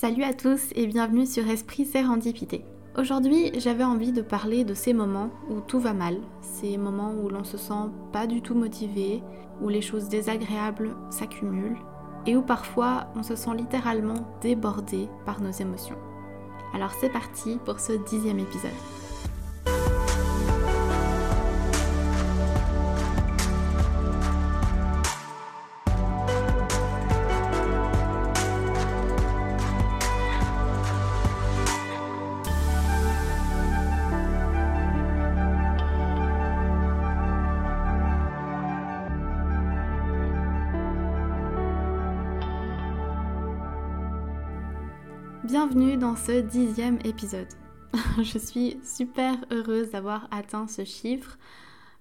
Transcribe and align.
Salut 0.00 0.22
à 0.22 0.32
tous 0.32 0.70
et 0.76 0.86
bienvenue 0.86 1.26
sur 1.26 1.46
Esprit 1.46 1.84
Sérendipité. 1.84 2.64
Aujourd'hui, 2.96 3.52
j'avais 3.58 3.84
envie 3.84 4.12
de 4.12 4.22
parler 4.22 4.64
de 4.64 4.72
ces 4.72 4.94
moments 4.94 5.28
où 5.50 5.60
tout 5.60 5.78
va 5.78 5.92
mal, 5.92 6.16
ces 6.40 6.78
moments 6.78 7.12
où 7.12 7.28
l'on 7.28 7.44
se 7.44 7.58
sent 7.58 7.90
pas 8.10 8.26
du 8.26 8.40
tout 8.40 8.54
motivé, 8.54 9.22
où 9.60 9.68
les 9.68 9.82
choses 9.82 10.08
désagréables 10.08 10.96
s'accumulent 11.10 11.76
et 12.24 12.34
où 12.34 12.40
parfois 12.40 13.08
on 13.14 13.22
se 13.22 13.36
sent 13.36 13.54
littéralement 13.54 14.26
débordé 14.40 15.06
par 15.26 15.42
nos 15.42 15.52
émotions. 15.52 15.98
Alors 16.72 16.92
c'est 16.98 17.12
parti 17.12 17.58
pour 17.66 17.78
ce 17.78 17.92
dixième 18.08 18.38
épisode. 18.38 18.70
Bienvenue 45.44 45.96
dans 45.96 46.16
ce 46.16 46.42
dixième 46.42 46.98
épisode. 47.02 47.48
Je 48.22 48.36
suis 48.36 48.76
super 48.84 49.38
heureuse 49.50 49.90
d'avoir 49.90 50.28
atteint 50.30 50.68
ce 50.68 50.84
chiffre. 50.84 51.38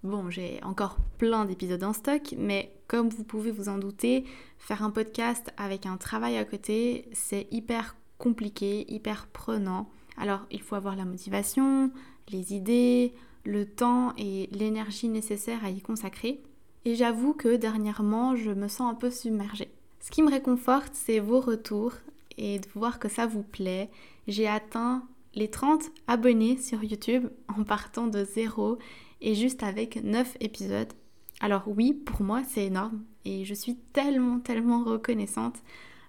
Bon, 0.04 0.30
j'ai 0.30 0.60
encore 0.62 0.98
plein 1.18 1.46
d'épisodes 1.46 1.84
en 1.86 1.94
stock, 1.94 2.36
mais 2.38 2.74
comme 2.88 3.08
vous 3.08 3.24
pouvez 3.24 3.52
vous 3.52 3.70
en 3.70 3.78
douter, 3.78 4.26
faire 4.58 4.84
un 4.84 4.92
podcast 4.92 5.54
avec 5.56 5.86
un 5.86 5.96
travail 5.96 6.38
à 6.38 6.44
côté, 6.44 7.08
c'est 7.14 7.48
hyper 7.50 7.96
compliqué, 8.18 8.86
hyper 8.94 9.28
prenant. 9.28 9.90
Alors, 10.18 10.42
il 10.52 10.62
faut 10.62 10.76
avoir 10.76 10.98
la 10.98 11.06
motivation, 11.06 11.92
les 12.28 12.53
idées, 12.53 13.14
le 13.46 13.66
temps 13.66 14.14
et 14.18 14.50
l'énergie 14.52 15.08
nécessaire 15.08 15.64
à 15.64 15.70
y 15.70 15.80
consacrer. 15.81 16.44
Et 16.84 16.96
j'avoue 16.96 17.34
que 17.34 17.56
dernièrement, 17.56 18.36
je 18.36 18.52
me 18.52 18.68
sens 18.68 18.92
un 18.92 18.96
peu 18.96 19.09
submergée. 19.09 19.72
Ce 20.02 20.12
qui 20.12 20.24
me 20.24 20.30
réconforte, 20.30 20.92
c'est 20.94 21.20
vos 21.20 21.40
retours 21.40 21.94
et 22.40 22.58
de 22.58 22.68
voir 22.73 22.98
que 22.98 23.09
ça 23.09 23.28
vous 23.28 23.44
plaît. 23.44 23.92
J'ai 24.28 24.48
atteint 24.48 25.04
les 25.36 25.50
30 25.50 25.92
abonnés 26.08 26.58
sur 26.58 26.84
YouTube 26.84 27.28
en 27.56 27.64
partant 27.64 28.08
de 28.08 28.23
zéro 28.23 28.80
et 29.22 29.36
juste 29.36 29.62
avec 29.62 30.04
9 30.04 30.38
épisodes. 30.40 30.92
Alors 31.42 31.64
oui, 31.68 31.94
pour 31.94 32.23
moi 32.23 32.42
c'est 32.48 32.66
énorme 32.66 33.04
et 33.26 33.46
je 33.46 33.54
suis 33.54 33.76
tellement 33.94 34.40
tellement 34.40 34.84
reconnaissante. 34.84 35.58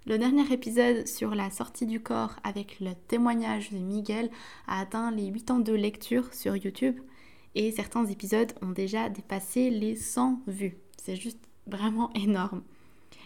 Le 0.07 0.17
dernier 0.17 0.51
épisode 0.53 1.07
sur 1.07 1.35
la 1.35 1.51
sortie 1.51 1.85
du 1.85 2.01
corps 2.01 2.37
avec 2.43 2.81
le 2.81 2.93
témoignage 3.09 3.71
de 3.71 3.79
Miguel 3.79 4.31
a 4.67 4.81
atteint 4.81 5.11
les 5.11 5.27
8 5.27 5.51
ans 5.51 5.59
de 5.59 5.75
lecture 5.75 6.33
sur 6.33 6.57
YouTube 6.57 6.99
et 7.55 7.73
certains 7.73 8.07
épisodes 8.07 8.53
ont 8.63 8.71
déjà 8.71 9.09
dépassé 9.09 9.69
les 9.69 9.97
100 9.97 10.43
vues. 10.47 10.79
C'est 10.97 11.17
juste 11.17 11.41
vraiment 11.67 12.11
énorme. 12.15 12.63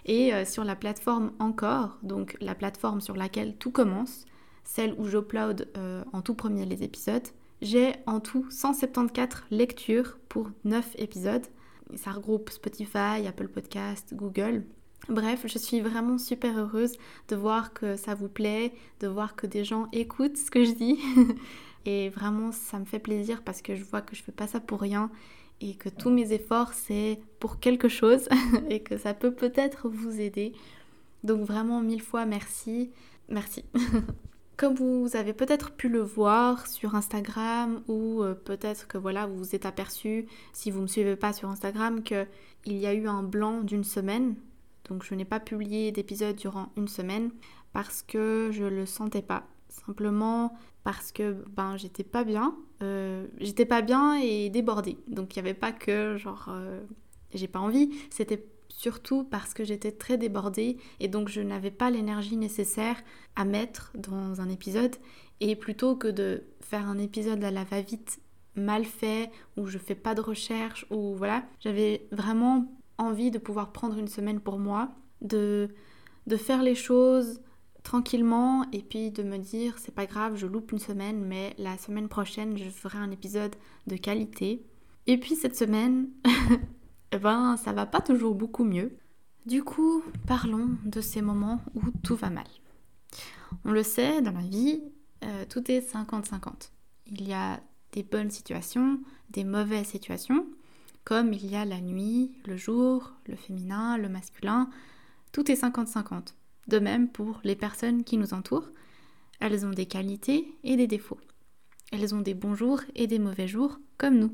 Et 0.06 0.34
euh, 0.34 0.44
sur 0.44 0.64
la 0.64 0.76
plateforme 0.76 1.32
Encore, 1.38 1.98
donc 2.02 2.36
la 2.40 2.54
plateforme 2.54 3.00
sur 3.00 3.16
laquelle 3.16 3.56
tout 3.56 3.70
commence, 3.70 4.26
celle 4.64 4.94
où 4.98 5.06
j'upload 5.06 5.68
euh, 5.76 6.04
en 6.12 6.22
tout 6.22 6.34
premier 6.34 6.66
les 6.66 6.82
épisodes, 6.82 7.26
j'ai 7.62 7.94
en 8.06 8.20
tout 8.20 8.46
174 8.50 9.44
lectures 9.50 10.18
pour 10.28 10.50
9 10.64 10.96
épisodes. 10.98 11.46
Ça 11.96 12.10
regroupe 12.10 12.50
Spotify, 12.50 13.26
Apple 13.26 13.48
Podcast, 13.48 14.14
Google. 14.14 14.64
Bref, 15.08 15.44
je 15.46 15.58
suis 15.58 15.80
vraiment 15.80 16.18
super 16.18 16.58
heureuse 16.58 16.96
de 17.28 17.36
voir 17.36 17.72
que 17.72 17.96
ça 17.96 18.14
vous 18.14 18.28
plaît, 18.28 18.72
de 19.00 19.06
voir 19.06 19.36
que 19.36 19.46
des 19.46 19.64
gens 19.64 19.88
écoutent 19.92 20.36
ce 20.36 20.50
que 20.50 20.64
je 20.64 20.72
dis. 20.72 20.98
Et 21.86 22.08
vraiment, 22.08 22.52
ça 22.52 22.78
me 22.78 22.86
fait 22.86 22.98
plaisir 22.98 23.42
parce 23.42 23.60
que 23.60 23.74
je 23.74 23.84
vois 23.84 24.00
que 24.00 24.16
je 24.16 24.22
fais 24.22 24.32
pas 24.32 24.46
ça 24.46 24.60
pour 24.60 24.80
rien 24.80 25.10
et 25.60 25.74
que 25.74 25.88
tous 25.88 26.10
mes 26.10 26.32
efforts 26.32 26.72
c'est 26.72 27.20
pour 27.40 27.60
quelque 27.60 27.88
chose 27.88 28.28
et 28.70 28.80
que 28.80 28.96
ça 28.96 29.14
peut 29.14 29.32
peut-être 29.32 29.88
vous 29.88 30.20
aider. 30.20 30.52
Donc 31.22 31.46
vraiment 31.46 31.80
mille 31.80 32.02
fois 32.02 32.26
merci. 32.26 32.90
Merci. 33.28 33.64
Comme 34.56 34.74
vous 34.74 35.16
avez 35.16 35.32
peut-être 35.32 35.72
pu 35.72 35.88
le 35.88 36.00
voir 36.00 36.68
sur 36.68 36.94
Instagram 36.94 37.82
ou 37.88 38.22
euh, 38.22 38.34
peut-être 38.34 38.86
que 38.86 38.98
voilà, 38.98 39.26
vous 39.26 39.38
vous 39.38 39.54
êtes 39.56 39.66
aperçu 39.66 40.26
si 40.52 40.70
vous 40.70 40.78
ne 40.78 40.82
me 40.82 40.88
suivez 40.88 41.16
pas 41.16 41.32
sur 41.32 41.48
Instagram 41.48 42.04
que 42.04 42.26
il 42.64 42.76
y 42.76 42.86
a 42.86 42.94
eu 42.94 43.08
un 43.08 43.22
blanc 43.22 43.62
d'une 43.62 43.84
semaine. 43.84 44.36
Donc 44.88 45.02
je 45.02 45.14
n'ai 45.14 45.24
pas 45.24 45.40
publié 45.40 45.90
d'épisode 45.90 46.36
durant 46.36 46.70
une 46.76 46.88
semaine 46.88 47.30
parce 47.72 48.02
que 48.02 48.50
je 48.52 48.64
le 48.64 48.86
sentais 48.86 49.22
pas. 49.22 49.46
Simplement 49.86 50.54
parce 50.84 51.12
que 51.12 51.44
ben 51.48 51.76
j'étais 51.76 52.04
pas 52.04 52.24
bien, 52.24 52.56
euh, 52.82 53.26
j'étais 53.38 53.64
pas 53.64 53.82
bien 53.82 54.20
et 54.20 54.50
débordée. 54.50 54.98
Donc 55.08 55.34
il 55.34 55.42
n'y 55.42 55.48
avait 55.48 55.58
pas 55.58 55.72
que 55.72 56.16
genre 56.16 56.46
euh, 56.48 56.82
j'ai 57.32 57.48
pas 57.48 57.58
envie, 57.58 57.90
c'était 58.10 58.46
surtout 58.68 59.24
parce 59.24 59.54
que 59.54 59.64
j'étais 59.64 59.92
très 59.92 60.16
débordée 60.16 60.78
et 61.00 61.08
donc 61.08 61.28
je 61.28 61.40
n'avais 61.40 61.70
pas 61.70 61.90
l'énergie 61.90 62.36
nécessaire 62.36 63.02
à 63.36 63.44
mettre 63.44 63.92
dans 63.94 64.40
un 64.40 64.48
épisode 64.48 64.96
et 65.40 65.56
plutôt 65.56 65.96
que 65.96 66.08
de 66.08 66.44
faire 66.60 66.86
un 66.86 66.98
épisode 66.98 67.42
à 67.42 67.50
la 67.50 67.64
va-vite 67.64 68.20
mal 68.56 68.84
fait 68.84 69.30
où 69.56 69.66
je 69.66 69.78
fais 69.78 69.94
pas 69.94 70.14
de 70.14 70.20
recherche 70.20 70.86
ou 70.90 71.14
voilà, 71.14 71.44
j'avais 71.60 72.06
vraiment 72.12 72.72
envie 72.98 73.30
de 73.30 73.38
pouvoir 73.38 73.72
prendre 73.72 73.98
une 73.98 74.08
semaine 74.08 74.40
pour 74.40 74.58
moi, 74.58 74.90
de 75.20 75.68
de 76.26 76.36
faire 76.36 76.62
les 76.62 76.74
choses 76.74 77.40
tranquillement 77.84 78.64
et 78.72 78.82
puis 78.82 79.12
de 79.12 79.22
me 79.22 79.38
dire 79.38 79.78
c'est 79.78 79.94
pas 79.94 80.06
grave, 80.06 80.34
je 80.36 80.46
loupe 80.46 80.72
une 80.72 80.80
semaine, 80.80 81.24
mais 81.24 81.54
la 81.58 81.78
semaine 81.78 82.08
prochaine 82.08 82.58
je 82.58 82.68
ferai 82.68 82.98
un 82.98 83.12
épisode 83.12 83.54
de 83.86 83.96
qualité. 83.96 84.66
Et 85.06 85.18
puis 85.18 85.36
cette 85.36 85.56
semaine, 85.56 86.08
ben 87.12 87.56
ça 87.56 87.72
va 87.72 87.86
pas 87.86 88.00
toujours 88.00 88.34
beaucoup 88.34 88.64
mieux. 88.64 88.96
Du 89.46 89.62
coup, 89.62 90.02
parlons 90.26 90.70
de 90.84 91.00
ces 91.02 91.20
moments 91.20 91.60
où 91.74 91.82
tout 92.02 92.16
va 92.16 92.30
mal. 92.30 92.46
On 93.66 93.72
le 93.72 93.82
sait, 93.82 94.22
dans 94.22 94.32
la 94.32 94.40
vie, 94.40 94.82
euh, 95.22 95.44
tout 95.48 95.70
est 95.70 95.80
50-50. 95.80 96.70
Il 97.06 97.28
y 97.28 97.34
a 97.34 97.60
des 97.92 98.02
bonnes 98.02 98.30
situations, 98.30 98.98
des 99.30 99.44
mauvaises 99.44 99.86
situations, 99.86 100.46
comme 101.04 101.34
il 101.34 101.46
y 101.46 101.56
a 101.56 101.66
la 101.66 101.82
nuit, 101.82 102.32
le 102.46 102.56
jour, 102.56 103.12
le 103.26 103.36
féminin, 103.36 103.98
le 103.98 104.08
masculin. 104.08 104.70
Tout 105.32 105.50
est 105.50 105.62
50-50. 105.62 106.34
De 106.68 106.78
même 106.78 107.08
pour 107.08 107.40
les 107.44 107.56
personnes 107.56 108.04
qui 108.04 108.16
nous 108.16 108.34
entourent, 108.34 108.70
elles 109.40 109.66
ont 109.66 109.70
des 109.70 109.86
qualités 109.86 110.56
et 110.64 110.76
des 110.76 110.86
défauts. 110.86 111.20
Elles 111.92 112.14
ont 112.14 112.20
des 112.20 112.34
bons 112.34 112.54
jours 112.54 112.80
et 112.94 113.06
des 113.06 113.18
mauvais 113.18 113.46
jours, 113.46 113.78
comme 113.98 114.18
nous. 114.18 114.32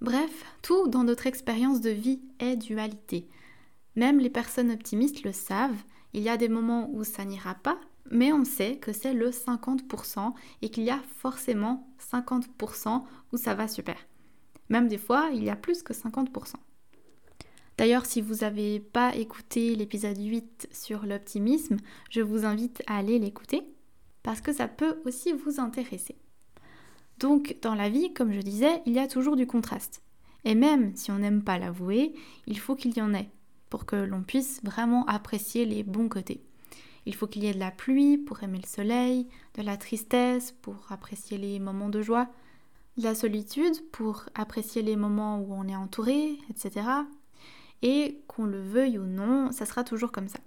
Bref, 0.00 0.44
tout 0.62 0.88
dans 0.88 1.04
notre 1.04 1.26
expérience 1.26 1.80
de 1.80 1.90
vie 1.90 2.20
est 2.38 2.56
dualité. 2.56 3.28
Même 3.96 4.18
les 4.18 4.30
personnes 4.30 4.70
optimistes 4.70 5.24
le 5.24 5.32
savent, 5.32 5.82
il 6.12 6.22
y 6.22 6.28
a 6.28 6.36
des 6.36 6.48
moments 6.48 6.90
où 6.92 7.04
ça 7.04 7.24
n'ira 7.24 7.54
pas, 7.54 7.78
mais 8.10 8.32
on 8.32 8.44
sait 8.44 8.76
que 8.76 8.92
c'est 8.92 9.12
le 9.12 9.30
50% 9.30 10.32
et 10.62 10.70
qu'il 10.70 10.84
y 10.84 10.90
a 10.90 11.00
forcément 11.18 11.88
50% 12.10 13.04
où 13.32 13.36
ça 13.36 13.54
va 13.54 13.68
super. 13.68 13.96
Même 14.68 14.88
des 14.88 14.98
fois, 14.98 15.30
il 15.32 15.44
y 15.44 15.50
a 15.50 15.56
plus 15.56 15.82
que 15.82 15.92
50%. 15.92 16.54
D'ailleurs, 17.80 18.04
si 18.04 18.20
vous 18.20 18.34
n'avez 18.42 18.78
pas 18.78 19.16
écouté 19.16 19.74
l'épisode 19.74 20.20
8 20.20 20.68
sur 20.70 21.06
l'optimisme, 21.06 21.78
je 22.10 22.20
vous 22.20 22.44
invite 22.44 22.82
à 22.86 22.98
aller 22.98 23.18
l'écouter 23.18 23.62
parce 24.22 24.42
que 24.42 24.52
ça 24.52 24.68
peut 24.68 25.00
aussi 25.06 25.32
vous 25.32 25.60
intéresser. 25.60 26.18
Donc, 27.20 27.56
dans 27.62 27.74
la 27.74 27.88
vie, 27.88 28.12
comme 28.12 28.34
je 28.34 28.40
disais, 28.40 28.82
il 28.84 28.92
y 28.92 28.98
a 28.98 29.08
toujours 29.08 29.34
du 29.34 29.46
contraste. 29.46 30.02
Et 30.44 30.54
même 30.54 30.94
si 30.94 31.10
on 31.10 31.20
n'aime 31.20 31.42
pas 31.42 31.58
l'avouer, 31.58 32.12
il 32.46 32.58
faut 32.58 32.76
qu'il 32.76 32.94
y 32.94 33.00
en 33.00 33.14
ait 33.14 33.30
pour 33.70 33.86
que 33.86 33.96
l'on 33.96 34.24
puisse 34.24 34.62
vraiment 34.62 35.06
apprécier 35.06 35.64
les 35.64 35.82
bons 35.82 36.10
côtés. 36.10 36.44
Il 37.06 37.14
faut 37.14 37.28
qu'il 37.28 37.44
y 37.44 37.46
ait 37.46 37.54
de 37.54 37.58
la 37.58 37.70
pluie 37.70 38.18
pour 38.18 38.42
aimer 38.42 38.60
le 38.62 38.68
soleil, 38.68 39.26
de 39.54 39.62
la 39.62 39.78
tristesse 39.78 40.52
pour 40.60 40.84
apprécier 40.90 41.38
les 41.38 41.58
moments 41.58 41.88
de 41.88 42.02
joie, 42.02 42.28
de 42.98 43.04
la 43.04 43.14
solitude 43.14 43.88
pour 43.90 44.26
apprécier 44.34 44.82
les 44.82 44.96
moments 44.96 45.40
où 45.40 45.54
on 45.54 45.66
est 45.66 45.76
entouré, 45.76 46.36
etc. 46.50 46.82
Et 47.82 48.22
qu'on 48.26 48.44
le 48.44 48.60
veuille 48.60 48.98
ou 48.98 49.04
non, 49.04 49.52
ça 49.52 49.66
sera 49.66 49.84
toujours 49.84 50.12
comme 50.12 50.28
ça. 50.28 50.40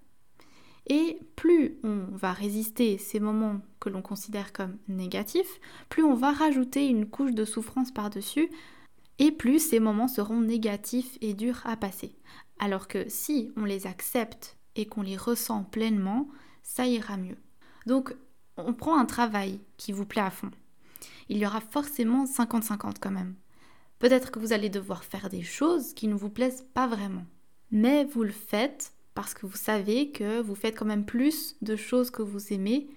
Et 0.88 1.20
plus 1.36 1.78
on 1.84 2.08
va 2.12 2.34
résister 2.34 2.98
ces 2.98 3.20
moments 3.20 3.62
que 3.80 3.90
l'on 3.90 4.02
considère 4.02 4.52
comme 4.52 4.78
négatifs, 4.88 5.60
plus 5.90 6.04
on 6.04 6.14
va 6.14 6.32
rajouter 6.32 6.88
une 6.88 7.06
couche 7.06 7.34
de 7.34 7.46
souffrance 7.46 7.92
par-dessus, 7.92 8.50
et 9.20 9.32
plus 9.32 9.60
ces 9.60 9.80
moments 9.80 10.08
seront 10.08 10.42
négatifs 10.42 11.18
et 11.22 11.34
durs 11.34 11.62
à 11.66 11.78
passer. 11.78 12.16
Alors 12.60 12.88
que 12.88 13.08
si 13.08 13.52
on 13.56 13.66
les 13.66 13.88
accepte 13.88 14.58
et 14.76 14.86
qu'on 14.86 15.02
les 15.02 15.18
ressent 15.18 15.64
pleinement, 15.64 16.28
ça 16.64 16.86
ira 16.86 17.18
mieux. 17.18 17.38
Donc 17.86 18.16
on 18.58 18.74
prend 18.74 18.98
un 18.98 19.06
travail 19.06 19.60
qui 19.78 19.92
vous 19.92 20.06
plaît 20.06 20.22
à 20.22 20.32
fond. 20.32 20.52
Il 21.30 21.38
y 21.38 21.46
aura 21.46 21.62
forcément 21.62 22.26
50-50 22.26 22.96
quand 23.00 23.12
même. 23.12 23.36
Peut-être 24.04 24.32
que 24.32 24.40
vous 24.40 24.52
allez 24.52 24.68
devoir 24.68 25.06
faire 25.06 25.30
des 25.30 25.44
choses 25.44 25.94
qui 25.94 26.10
ne 26.10 26.14
vous 26.14 26.30
plaisent 26.30 26.66
pas 26.74 26.88
vraiment. 26.88 27.24
Mais 27.72 28.04
vous 28.04 28.24
le 28.24 28.34
faites 28.34 28.92
parce 29.14 29.34
que 29.34 29.46
vous 29.46 29.56
savez 29.56 30.12
que 30.12 30.42
vous 30.42 30.56
faites 30.56 30.78
quand 30.78 30.84
même 30.84 31.06
plus 31.06 31.56
de 31.62 31.78
choses 31.78 32.12
que 32.12 32.22
vous 32.22 32.52
aimez 32.52 32.90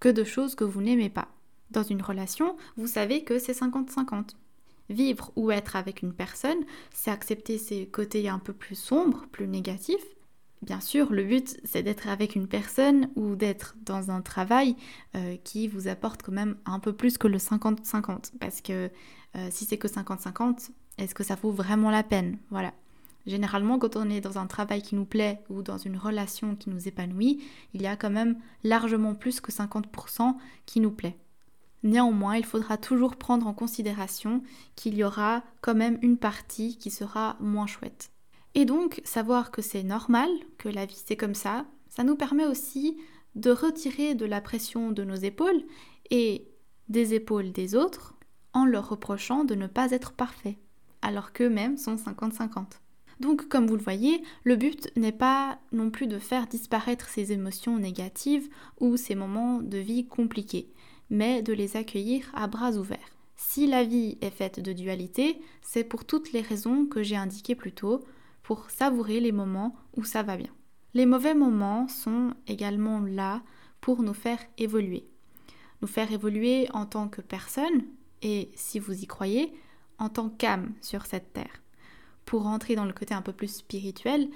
que 0.00 0.08
de 0.08 0.24
choses 0.24 0.56
que 0.56 0.64
vous 0.64 0.82
n'aimez 0.82 1.08
pas. 1.08 1.28
Dans 1.70 1.84
une 1.84 2.02
relation, 2.02 2.56
vous 2.76 2.88
savez 2.88 3.22
que 3.22 3.38
c'est 3.38 3.52
50-50. 3.52 4.30
Vivre 4.88 5.30
ou 5.36 5.52
être 5.52 5.76
avec 5.76 6.02
une 6.02 6.14
personne, 6.14 6.64
c'est 6.92 7.12
accepter 7.12 7.56
ses 7.56 7.86
côtés 7.86 8.28
un 8.28 8.40
peu 8.40 8.52
plus 8.52 8.74
sombres, 8.74 9.26
plus 9.30 9.46
négatifs. 9.46 10.16
Bien 10.62 10.80
sûr, 10.80 11.12
le 11.12 11.22
but, 11.22 11.60
c'est 11.62 11.84
d'être 11.84 12.08
avec 12.08 12.34
une 12.34 12.48
personne 12.48 13.08
ou 13.14 13.36
d'être 13.36 13.76
dans 13.86 14.10
un 14.10 14.20
travail 14.20 14.74
euh, 15.14 15.36
qui 15.44 15.68
vous 15.68 15.86
apporte 15.86 16.22
quand 16.22 16.32
même 16.32 16.56
un 16.66 16.80
peu 16.80 16.92
plus 16.92 17.18
que 17.18 17.28
le 17.28 17.38
50-50. 17.38 18.32
Parce 18.40 18.60
que 18.60 18.90
euh, 19.36 19.48
si 19.50 19.64
c'est 19.64 19.78
que 19.78 19.88
50-50, 19.88 20.70
est-ce 20.98 21.14
que 21.14 21.24
ça 21.24 21.34
vaut 21.34 21.50
vraiment 21.50 21.90
la 21.90 22.02
peine? 22.02 22.38
Voilà. 22.50 22.72
Généralement, 23.26 23.78
quand 23.78 23.96
on 23.96 24.08
est 24.08 24.20
dans 24.20 24.38
un 24.38 24.46
travail 24.46 24.82
qui 24.82 24.94
nous 24.94 25.04
plaît 25.04 25.42
ou 25.50 25.62
dans 25.62 25.78
une 25.78 25.96
relation 25.96 26.56
qui 26.56 26.70
nous 26.70 26.88
épanouit, 26.88 27.42
il 27.74 27.82
y 27.82 27.86
a 27.86 27.96
quand 27.96 28.10
même 28.10 28.38
largement 28.64 29.14
plus 29.14 29.40
que 29.40 29.52
50% 29.52 30.34
qui 30.66 30.80
nous 30.80 30.90
plaît. 30.90 31.16
Néanmoins, 31.82 32.36
il 32.36 32.44
faudra 32.44 32.76
toujours 32.76 33.16
prendre 33.16 33.46
en 33.46 33.54
considération 33.54 34.42
qu'il 34.76 34.94
y 34.94 35.04
aura 35.04 35.42
quand 35.60 35.74
même 35.74 35.98
une 36.02 36.18
partie 36.18 36.76
qui 36.76 36.90
sera 36.90 37.36
moins 37.40 37.66
chouette. 37.66 38.10
Et 38.54 38.64
donc, 38.64 39.00
savoir 39.04 39.50
que 39.50 39.62
c'est 39.62 39.82
normal, 39.82 40.28
que 40.58 40.68
la 40.68 40.86
vie 40.86 41.00
c'est 41.06 41.16
comme 41.16 41.34
ça, 41.34 41.66
ça 41.88 42.04
nous 42.04 42.16
permet 42.16 42.46
aussi 42.46 42.98
de 43.34 43.50
retirer 43.50 44.14
de 44.14 44.26
la 44.26 44.40
pression 44.40 44.90
de 44.90 45.04
nos 45.04 45.14
épaules 45.14 45.62
et 46.10 46.48
des 46.88 47.14
épaules 47.14 47.52
des 47.52 47.74
autres 47.74 48.14
en 48.52 48.64
leur 48.64 48.88
reprochant 48.88 49.44
de 49.44 49.54
ne 49.54 49.66
pas 49.66 49.90
être 49.90 50.12
parfaits, 50.12 50.56
alors 51.02 51.32
qu'eux-mêmes 51.32 51.76
sont 51.76 51.96
50-50. 51.96 52.66
Donc, 53.20 53.48
comme 53.48 53.66
vous 53.66 53.76
le 53.76 53.82
voyez, 53.82 54.22
le 54.44 54.56
but 54.56 54.90
n'est 54.96 55.12
pas 55.12 55.58
non 55.72 55.90
plus 55.90 56.06
de 56.06 56.18
faire 56.18 56.46
disparaître 56.46 57.08
ces 57.08 57.32
émotions 57.32 57.78
négatives 57.78 58.48
ou 58.80 58.96
ces 58.96 59.14
moments 59.14 59.60
de 59.60 59.78
vie 59.78 60.06
compliqués, 60.06 60.72
mais 61.10 61.42
de 61.42 61.52
les 61.52 61.76
accueillir 61.76 62.30
à 62.34 62.46
bras 62.46 62.72
ouverts. 62.72 63.16
Si 63.36 63.66
la 63.66 63.84
vie 63.84 64.16
est 64.20 64.30
faite 64.30 64.60
de 64.60 64.72
dualité, 64.72 65.40
c'est 65.60 65.84
pour 65.84 66.04
toutes 66.04 66.32
les 66.32 66.40
raisons 66.40 66.86
que 66.86 67.02
j'ai 67.02 67.16
indiquées 67.16 67.54
plus 67.54 67.72
tôt, 67.72 68.04
pour 68.42 68.70
savourer 68.70 69.20
les 69.20 69.32
moments 69.32 69.76
où 69.96 70.04
ça 70.04 70.22
va 70.22 70.36
bien. 70.36 70.50
Les 70.94 71.06
mauvais 71.06 71.34
moments 71.34 71.88
sont 71.88 72.34
également 72.46 73.00
là 73.00 73.42
pour 73.80 74.02
nous 74.02 74.14
faire 74.14 74.40
évoluer. 74.58 75.08
Nous 75.82 75.88
faire 75.88 76.10
évoluer 76.10 76.68
en 76.72 76.84
tant 76.86 77.08
que 77.08 77.20
personne 77.20 77.84
et, 78.22 78.50
si 78.54 78.78
vous 78.78 79.02
y 79.02 79.06
croyez, 79.06 79.52
en 79.98 80.08
tant 80.08 80.28
qu'âme 80.28 80.72
sur 80.80 81.06
cette 81.06 81.32
terre. 81.32 81.62
Pour 82.24 82.42
rentrer 82.42 82.74
dans 82.74 82.84
le 82.84 82.92
côté 82.92 83.14
un 83.14 83.22
peu 83.22 83.32
plus 83.32 83.54
spirituel, 83.54 84.28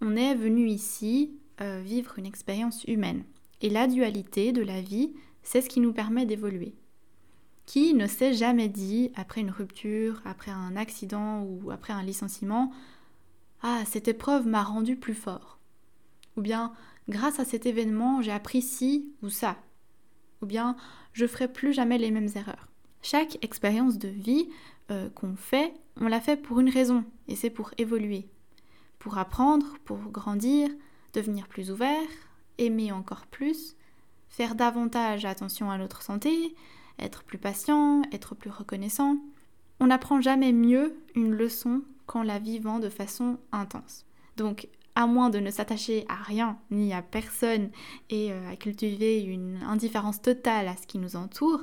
on 0.00 0.16
est 0.16 0.34
venu 0.34 0.68
ici 0.68 1.32
euh, 1.60 1.80
vivre 1.84 2.18
une 2.18 2.26
expérience 2.26 2.84
humaine. 2.84 3.24
Et 3.60 3.70
la 3.70 3.86
dualité 3.86 4.52
de 4.52 4.62
la 4.62 4.80
vie, 4.80 5.12
c'est 5.42 5.60
ce 5.60 5.68
qui 5.68 5.80
nous 5.80 5.92
permet 5.92 6.26
d'évoluer. 6.26 6.74
Qui 7.66 7.94
ne 7.94 8.06
s'est 8.06 8.34
jamais 8.34 8.68
dit, 8.68 9.12
après 9.14 9.40
une 9.40 9.50
rupture, 9.50 10.20
après 10.24 10.50
un 10.50 10.76
accident 10.76 11.42
ou 11.42 11.70
après 11.70 11.92
un 11.92 12.02
licenciement, 12.02 12.72
Ah, 13.62 13.84
cette 13.86 14.08
épreuve 14.08 14.48
m'a 14.48 14.64
rendu 14.64 14.96
plus 14.96 15.14
fort. 15.14 15.58
Ou 16.36 16.40
bien, 16.40 16.72
grâce 17.08 17.38
à 17.38 17.44
cet 17.44 17.66
événement, 17.66 18.22
j'ai 18.22 18.32
appris 18.32 18.62
ci 18.62 19.12
ou 19.22 19.28
ça. 19.28 19.56
Ou 20.40 20.46
bien, 20.46 20.76
je 21.12 21.26
ferai 21.26 21.46
plus 21.46 21.72
jamais 21.72 21.98
les 21.98 22.10
mêmes 22.10 22.30
erreurs. 22.34 22.71
Chaque 23.02 23.42
expérience 23.44 23.98
de 23.98 24.08
vie 24.08 24.48
euh, 24.90 25.08
qu'on 25.10 25.36
fait, 25.36 25.74
on 26.00 26.06
l'a 26.06 26.20
fait 26.20 26.36
pour 26.36 26.60
une 26.60 26.70
raison, 26.70 27.04
et 27.28 27.36
c'est 27.36 27.50
pour 27.50 27.72
évoluer. 27.78 28.28
Pour 28.98 29.18
apprendre, 29.18 29.76
pour 29.84 29.98
grandir, 29.98 30.68
devenir 31.12 31.48
plus 31.48 31.70
ouvert, 31.70 32.08
aimer 32.58 32.92
encore 32.92 33.26
plus, 33.26 33.76
faire 34.28 34.54
davantage 34.54 35.24
attention 35.24 35.70
à 35.70 35.78
notre 35.78 36.02
santé, 36.02 36.54
être 36.98 37.24
plus 37.24 37.38
patient, 37.38 38.02
être 38.12 38.34
plus 38.34 38.50
reconnaissant. 38.50 39.18
On 39.80 39.86
n'apprend 39.86 40.20
jamais 40.20 40.52
mieux 40.52 40.94
une 41.14 41.32
leçon 41.32 41.82
qu'en 42.06 42.22
la 42.22 42.38
vivant 42.38 42.78
de 42.78 42.88
façon 42.88 43.38
intense. 43.50 44.06
Donc, 44.36 44.68
à 44.94 45.06
moins 45.06 45.30
de 45.30 45.38
ne 45.38 45.50
s'attacher 45.50 46.04
à 46.08 46.16
rien 46.16 46.58
ni 46.70 46.92
à 46.92 47.02
personne 47.02 47.70
et 48.10 48.30
euh, 48.32 48.50
à 48.50 48.56
cultiver 48.56 49.22
une 49.22 49.62
indifférence 49.62 50.20
totale 50.20 50.68
à 50.68 50.76
ce 50.76 50.86
qui 50.86 50.98
nous 50.98 51.16
entoure, 51.16 51.62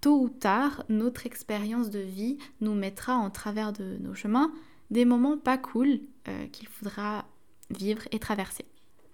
tôt 0.00 0.20
ou 0.20 0.28
tard, 0.28 0.84
notre 0.88 1.26
expérience 1.26 1.90
de 1.90 1.98
vie 1.98 2.38
nous 2.60 2.74
mettra 2.74 3.14
en 3.14 3.30
travers 3.30 3.72
de 3.72 3.96
nos 4.00 4.14
chemins 4.14 4.52
des 4.90 5.04
moments 5.04 5.38
pas 5.38 5.58
cool 5.58 6.00
euh, 6.28 6.46
qu'il 6.48 6.68
faudra 6.68 7.26
vivre 7.70 8.02
et 8.10 8.18
traverser. 8.18 8.64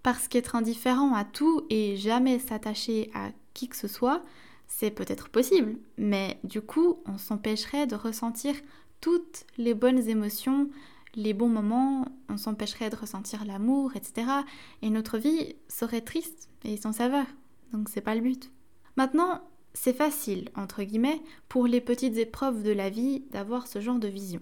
Parce 0.03 0.29
qu'être 0.29 0.55
indifférent 0.55 1.15
à 1.15 1.25
tout 1.25 1.67
et 1.71 1.97
jamais 1.97 2.39
s'attacher 2.39 3.11
à 3.15 3.31
qui 3.55 3.69
que 3.69 3.77
ce 3.77 3.89
soit, 3.89 4.23
c'est 4.67 4.91
peut-être 4.91 5.29
possible, 5.29 5.77
mais 5.99 6.39
du 6.45 6.61
coup, 6.61 6.99
on 7.07 7.19
s'empêcherait 7.19 7.87
de 7.87 7.95
ressentir 7.95 8.55
toutes 9.01 9.45
les 9.59 9.75
bonnes 9.75 10.09
émotions, 10.09 10.71
les 11.15 11.35
bons 11.35 11.49
moments, 11.49 12.07
on 12.29 12.37
s'empêcherait 12.37 12.91
de 12.91 12.97
ressentir 12.97 13.45
l'amour, 13.45 13.95
etc. 13.95 14.27
Et 14.83 14.91
notre 14.91 15.19
vie 15.19 15.55
serait 15.69 16.01
triste 16.01 16.49
et 16.65 16.77
sans 16.77 16.93
saveur. 16.93 17.27
Donc 17.73 17.89
c'est 17.89 18.01
pas 18.01 18.15
le 18.15 18.21
but. 18.21 18.51
Maintenant, 18.97 19.43
c'est 19.75 19.93
facile, 19.93 20.49
entre 20.55 20.82
guillemets, 20.85 21.21
pour 21.49 21.67
les 21.67 21.81
petites 21.81 22.17
épreuves 22.17 22.62
de 22.62 22.71
la 22.71 22.91
vie 22.91 23.25
d'avoir 23.32 23.67
ce 23.67 23.81
genre 23.81 23.99
de 23.99 24.09
vision. 24.09 24.41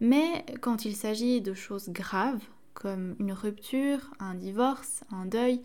Mais 0.00 0.44
quand 0.60 0.84
il 0.84 0.94
s'agit 0.94 1.40
de 1.40 1.54
choses 1.54 1.88
graves, 1.88 2.42
comme 2.74 3.16
une 3.18 3.32
rupture, 3.32 4.12
un 4.20 4.34
divorce, 4.34 5.02
un 5.10 5.26
deuil, 5.26 5.60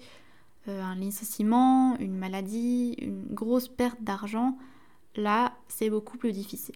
euh, 0.68 0.82
un 0.82 0.96
licenciement, 0.96 1.96
une 2.00 2.18
maladie, 2.18 2.96
une 2.98 3.26
grosse 3.26 3.68
perte 3.68 4.02
d'argent, 4.02 4.58
là, 5.16 5.54
c'est 5.68 5.90
beaucoup 5.90 6.18
plus 6.18 6.32
difficile. 6.32 6.76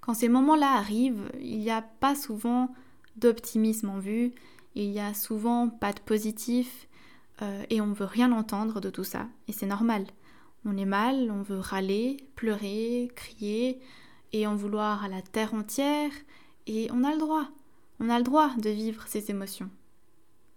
Quand 0.00 0.14
ces 0.14 0.28
moments-là 0.28 0.72
arrivent, 0.72 1.30
il 1.40 1.58
n'y 1.58 1.70
a 1.70 1.82
pas 1.82 2.14
souvent 2.14 2.72
d'optimisme 3.16 3.90
en 3.90 3.98
vue, 3.98 4.32
il 4.74 4.90
n'y 4.90 5.00
a 5.00 5.12
souvent 5.12 5.68
pas 5.68 5.92
de 5.92 6.00
positif, 6.00 6.88
euh, 7.42 7.64
et 7.68 7.80
on 7.80 7.86
ne 7.88 7.94
veut 7.94 8.04
rien 8.04 8.32
entendre 8.32 8.80
de 8.80 8.90
tout 8.90 9.04
ça, 9.04 9.26
et 9.48 9.52
c'est 9.52 9.66
normal. 9.66 10.06
On 10.66 10.76
est 10.76 10.84
mal, 10.84 11.30
on 11.30 11.42
veut 11.42 11.58
râler, 11.58 12.16
pleurer, 12.36 13.10
crier, 13.14 13.80
et 14.32 14.46
en 14.46 14.56
vouloir 14.56 15.04
à 15.04 15.08
la 15.08 15.22
terre 15.22 15.54
entière, 15.54 16.10
et 16.66 16.88
on 16.92 17.04
a 17.04 17.12
le 17.12 17.18
droit. 17.18 17.48
On 18.00 18.08
a 18.08 18.18
le 18.18 18.24
droit 18.24 18.50
de 18.56 18.70
vivre 18.70 19.04
ces 19.06 19.30
émotions. 19.30 19.70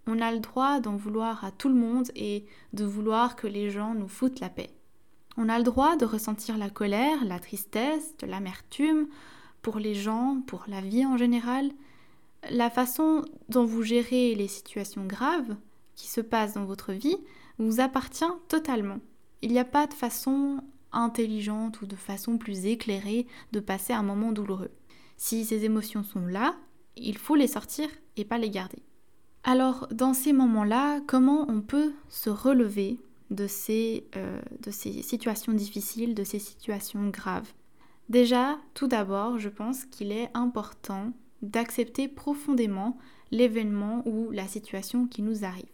On 0.08 0.22
a 0.22 0.32
le 0.32 0.40
droit 0.40 0.80
d'en 0.80 0.96
vouloir 0.96 1.44
à 1.44 1.52
tout 1.52 1.68
le 1.68 1.76
monde 1.76 2.10
et 2.16 2.46
de 2.74 2.86
vouloir 2.86 3.36
que 3.36 3.48
les 3.48 3.70
gens 3.70 3.94
nous 3.94 4.08
foutent 4.08 4.40
la 4.40 4.50
paix. 4.50 4.72
On 5.36 5.50
a 5.50 5.58
le 5.58 5.64
droit 5.64 5.98
de 5.98 6.06
ressentir 6.06 6.58
la 6.58 6.70
colère, 6.70 7.24
la 7.26 7.40
tristesse, 7.40 8.16
de 8.18 8.26
l'amertume 8.26 9.08
pour 9.62 9.78
les 9.80 9.94
gens, 9.94 10.42
pour 10.48 10.64
la 10.68 10.82
vie 10.82 11.06
en 11.06 11.18
général. 11.18 11.70
La 12.50 12.70
façon 12.70 13.26
dont 13.50 13.66
vous 13.66 13.84
gérez 13.84 14.34
les 14.34 14.48
situations 14.48 15.06
graves 15.06 15.56
qui 15.96 16.08
se 16.08 16.22
passent 16.22 16.54
dans 16.54 16.66
votre 16.66 16.94
vie 16.94 17.18
vous 17.60 17.82
appartient 17.82 18.24
totalement. 18.48 19.00
Il 19.42 19.52
n'y 19.52 19.60
a 19.60 19.66
pas 19.66 19.88
de 19.88 19.94
façon 19.94 20.60
intelligente 20.92 21.82
ou 21.82 21.86
de 21.86 21.96
façon 21.96 22.38
plus 22.38 22.66
éclairée 22.66 23.28
de 23.52 23.60
passer 23.60 23.94
un 23.94 24.04
moment 24.04 24.32
douloureux. 24.32 24.72
Si 25.18 25.46
ces 25.46 25.66
émotions 25.66 26.04
sont 26.04 26.26
là, 26.26 26.56
il 26.96 27.18
faut 27.18 27.36
les 27.36 27.48
sortir 27.48 27.90
et 28.16 28.26
pas 28.26 28.38
les 28.38 28.50
garder. 28.50 28.82
Alors, 29.44 29.88
dans 29.92 30.14
ces 30.14 30.34
moments-là, 30.34 31.00
comment 31.08 31.46
on 31.50 31.62
peut 31.62 31.94
se 32.10 32.30
relever 32.30 33.00
de 33.30 33.48
ces, 33.48 34.06
euh, 34.16 34.42
situations 34.70 35.54
difficiles, 35.54 36.16
de 36.16 36.24
ces 36.24 36.40
situations 36.40 37.10
graves? 37.10 37.54
Déjà, 38.10 38.58
tout 38.74 38.88
d'abord, 38.88 39.38
je 39.38 39.50
pense 39.50 39.86
qu'il 39.86 40.12
est 40.12 40.30
important 40.34 41.14
d'accepter 41.42 42.08
profondément 42.08 42.98
l'événement 43.32 44.02
ou 44.08 44.32
la 44.32 44.48
situation 44.48 45.08
qui 45.08 45.22
nous 45.22 45.46
arrive. 45.46 45.66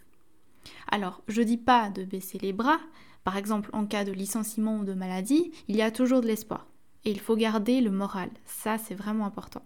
Alors, 0.90 1.22
je 1.28 1.42
dis 1.42 1.58
pas 1.58 1.90
de 1.90 2.04
baisser 2.04 2.38
les 2.40 2.54
bras, 2.54 2.80
par 3.24 3.38
exemple 3.38 3.70
en 3.74 3.86
cas 3.86 4.06
de 4.06 4.12
licenciement 4.12 4.78
ou 4.78 4.86
de 4.86 4.94
maladie, 4.94 5.52
il 5.68 5.76
y 5.76 5.82
a 5.82 5.92
toujours 5.92 6.22
de 6.22 6.28
l'espoir. 6.28 6.68
Et 7.06 7.12
il 7.12 7.20
faut 7.20 7.36
garder 7.36 7.82
le 7.82 7.92
moral, 7.92 8.30
ça 8.46 8.78
c'est 8.78 8.96
vraiment 8.96 9.26
important 9.26 9.64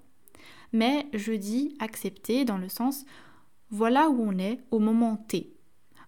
mais 0.73 1.07
je 1.13 1.33
dis 1.33 1.75
accepter 1.79 2.45
dans 2.45 2.57
le 2.57 2.69
sens 2.69 3.05
voilà 3.69 4.09
où 4.09 4.21
on 4.21 4.37
est 4.37 4.59
au 4.71 4.79
moment 4.79 5.17
T. 5.17 5.53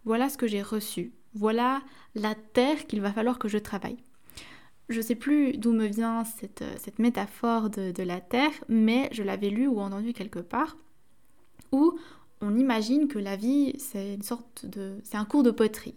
Voilà 0.05 0.29
ce 0.29 0.37
que 0.37 0.47
j'ai 0.47 0.61
reçu. 0.61 1.13
Voilà 1.33 1.81
la 2.15 2.33
terre 2.33 2.87
qu'il 2.87 3.01
va 3.01 3.11
falloir 3.11 3.37
que 3.37 3.49
je 3.49 3.57
travaille. 3.57 3.97
Je 4.87 4.97
ne 4.97 5.01
sais 5.01 5.15
plus 5.15 5.57
d'où 5.57 5.73
me 5.73 5.85
vient 5.85 6.23
cette, 6.23 6.63
métaphore 6.97 7.69
de, 7.69 7.91
de, 7.91 8.03
la 8.03 8.21
terre, 8.21 8.51
mais 8.69 9.09
je 9.11 9.23
l'avais 9.23 9.49
lu 9.49 9.67
ou 9.67 9.79
entendu 9.79 10.13
quelque 10.13 10.39
part, 10.39 10.77
où 11.71 11.99
on 12.41 12.57
imagine 12.57 13.07
que 13.07 13.19
la 13.19 13.35
vie, 13.35 13.75
c'est 13.77 14.15
une 14.15 14.23
sorte 14.23 14.65
de. 14.65 14.97
c'est 15.03 15.17
un 15.17 15.25
cours 15.25 15.43
de 15.43 15.51
poterie. 15.51 15.95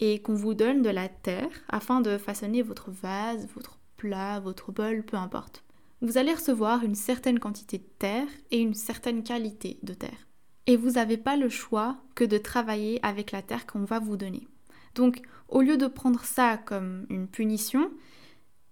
Et 0.00 0.20
qu'on 0.22 0.34
vous 0.34 0.54
donne 0.54 0.82
de 0.82 0.90
la 0.90 1.08
terre 1.08 1.50
afin 1.68 2.00
de 2.00 2.18
façonner 2.18 2.62
votre 2.62 2.90
vase, 2.90 3.46
votre 3.54 3.78
plat, 3.96 4.40
votre 4.40 4.72
bol, 4.72 5.04
peu 5.04 5.16
importe 5.16 5.62
vous 6.02 6.16
allez 6.16 6.32
recevoir 6.32 6.82
une 6.82 6.94
certaine 6.94 7.38
quantité 7.38 7.78
de 7.78 7.88
terre 7.98 8.26
et 8.50 8.58
une 8.58 8.74
certaine 8.74 9.22
qualité 9.22 9.78
de 9.82 9.92
terre. 9.92 10.26
Et 10.66 10.76
vous 10.76 10.92
n'avez 10.92 11.16
pas 11.16 11.36
le 11.36 11.48
choix 11.48 11.98
que 12.14 12.24
de 12.24 12.38
travailler 12.38 13.04
avec 13.04 13.32
la 13.32 13.42
terre 13.42 13.66
qu'on 13.66 13.84
va 13.84 13.98
vous 13.98 14.16
donner. 14.16 14.46
Donc, 14.94 15.20
au 15.48 15.60
lieu 15.60 15.76
de 15.76 15.86
prendre 15.86 16.24
ça 16.24 16.56
comme 16.56 17.06
une 17.10 17.28
punition 17.28 17.90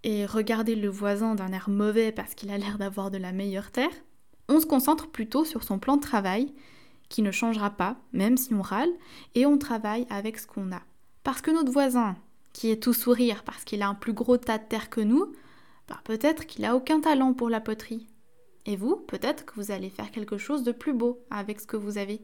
et 0.03 0.25
regarder 0.25 0.75
le 0.75 0.89
voisin 0.89 1.35
d'un 1.35 1.51
air 1.51 1.69
mauvais 1.69 2.11
parce 2.11 2.33
qu'il 2.33 2.51
a 2.51 2.57
l'air 2.57 2.77
d'avoir 2.77 3.11
de 3.11 3.17
la 3.17 3.31
meilleure 3.31 3.71
terre, 3.71 3.89
on 4.47 4.59
se 4.59 4.65
concentre 4.65 5.07
plutôt 5.07 5.45
sur 5.45 5.63
son 5.63 5.77
plan 5.77 5.97
de 5.97 6.01
travail 6.01 6.53
qui 7.09 7.21
ne 7.21 7.31
changera 7.31 7.71
pas, 7.71 7.97
même 8.13 8.37
si 8.37 8.53
on 8.53 8.61
râle, 8.61 8.91
et 9.35 9.45
on 9.45 9.57
travaille 9.57 10.05
avec 10.09 10.37
ce 10.39 10.47
qu'on 10.47 10.71
a. 10.71 10.81
Parce 11.29 11.43
que 11.43 11.51
notre 11.51 11.71
voisin, 11.71 12.17
qui 12.53 12.71
est 12.71 12.81
tout 12.81 12.91
sourire 12.91 13.43
parce 13.43 13.63
qu'il 13.63 13.83
a 13.83 13.87
un 13.87 13.93
plus 13.93 14.13
gros 14.13 14.37
tas 14.37 14.57
de 14.57 14.63
terre 14.63 14.89
que 14.89 14.99
nous, 14.99 15.31
bah, 15.87 16.01
peut-être 16.03 16.47
qu'il 16.47 16.65
a 16.65 16.75
aucun 16.75 17.01
talent 17.01 17.35
pour 17.35 17.51
la 17.51 17.61
poterie. 17.61 18.07
Et 18.65 18.75
vous, 18.75 18.95
peut-être 18.95 19.45
que 19.45 19.53
vous 19.53 19.69
allez 19.69 19.91
faire 19.91 20.09
quelque 20.09 20.39
chose 20.39 20.63
de 20.63 20.71
plus 20.71 20.91
beau 20.91 21.23
avec 21.29 21.59
ce 21.59 21.67
que 21.67 21.77
vous 21.77 21.99
avez. 21.99 22.19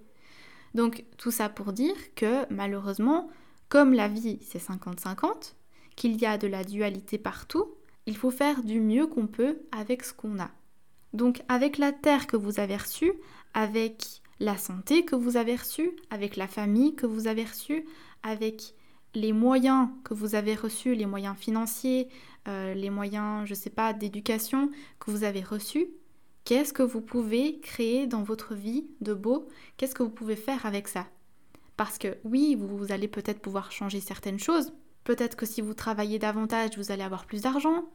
Donc 0.74 1.06
tout 1.20 1.30
ça 1.30 1.50
pour 1.50 1.72
dire 1.72 1.94
que 2.16 2.52
malheureusement, 2.52 3.30
comme 3.70 3.94
la 3.94 4.08
vie 4.08 4.40
c'est 4.42 4.58
50-50, 4.58 5.54
qu'il 5.96 6.20
y 6.20 6.26
a 6.26 6.40
de 6.40 6.48
la 6.48 6.64
dualité 6.64 7.20
partout, 7.20 7.76
il 8.08 8.18
faut 8.18 8.32
faire 8.32 8.64
du 8.64 8.80
mieux 8.80 9.06
qu'on 9.06 9.28
peut 9.28 9.60
avec 9.72 10.04
ce 10.04 10.16
qu'on 10.16 10.40
a. 10.40 10.50
Donc 11.14 11.44
avec 11.48 11.78
la 11.78 11.92
terre 11.92 12.26
que 12.26 12.38
vous 12.38 12.60
avez 12.60 12.78
reçue, 12.78 13.14
avec 13.54 14.24
la 14.40 14.58
santé 14.58 15.06
que 15.06 15.16
vous 15.16 15.38
avez 15.38 15.58
reçue, 15.58 15.92
avec 16.10 16.38
la 16.38 16.48
famille 16.48 16.96
que 16.96 17.06
vous 17.06 17.28
avez 17.28 17.44
reçue, 17.44 17.86
avec 18.24 18.74
les 19.16 19.34
moyens 19.34 19.90
que 20.04 20.14
vous 20.14 20.36
avez 20.36 20.56
reçus, 20.56 20.96
les 20.96 21.06
moyens 21.06 21.36
financiers, 21.38 22.10
euh, 22.48 22.74
les 22.74 22.90
moyens, 22.90 23.46
je 23.46 23.54
ne 23.54 23.58
sais 23.58 23.70
pas, 23.70 23.94
d'éducation 23.94 24.70
que 25.00 25.12
vous 25.12 25.24
avez 25.24 25.42
reçus, 25.42 25.88
qu'est-ce 26.44 26.74
que 26.74 26.84
vous 26.84 27.02
pouvez 27.02 27.60
créer 27.60 28.08
dans 28.08 28.24
votre 28.24 28.54
vie 28.54 28.86
de 29.02 29.14
beau? 29.14 29.48
Qu'est-ce 29.78 29.96
que 29.96 30.04
vous 30.04 30.10
pouvez 30.10 30.36
faire 30.36 30.66
avec 30.66 30.88
ça? 30.88 31.08
Parce 31.78 31.98
que 31.98 32.18
oui, 32.24 32.56
vous 32.56 32.92
allez 32.92 33.08
peut-être 33.08 33.42
pouvoir 33.42 33.72
changer 33.72 34.00
certaines 34.00 34.40
choses. 34.40 34.74
Peut-être 35.04 35.36
que 35.36 35.46
si 35.46 35.62
vous 35.62 35.74
travaillez 35.74 36.20
davantage, 36.20 36.78
vous 36.78 36.92
allez 36.92 37.04
avoir 37.04 37.26
plus 37.26 37.42
d'argent. 37.42 37.86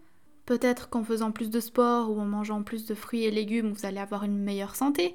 Peut-être 0.47 0.89
qu'en 0.91 1.05
faisant 1.05 1.33
plus 1.33 1.51
de 1.51 1.61
sport 1.61 2.11
ou 2.11 2.21
en 2.21 2.25
mangeant 2.25 2.63
plus 2.63 2.87
de 2.87 2.95
fruits 2.95 3.25
et 3.25 3.31
légumes, 3.31 3.73
vous 3.73 3.87
allez 3.87 3.99
avoir 3.99 4.25
une 4.25 4.39
meilleure 4.39 4.77
santé. 4.77 5.15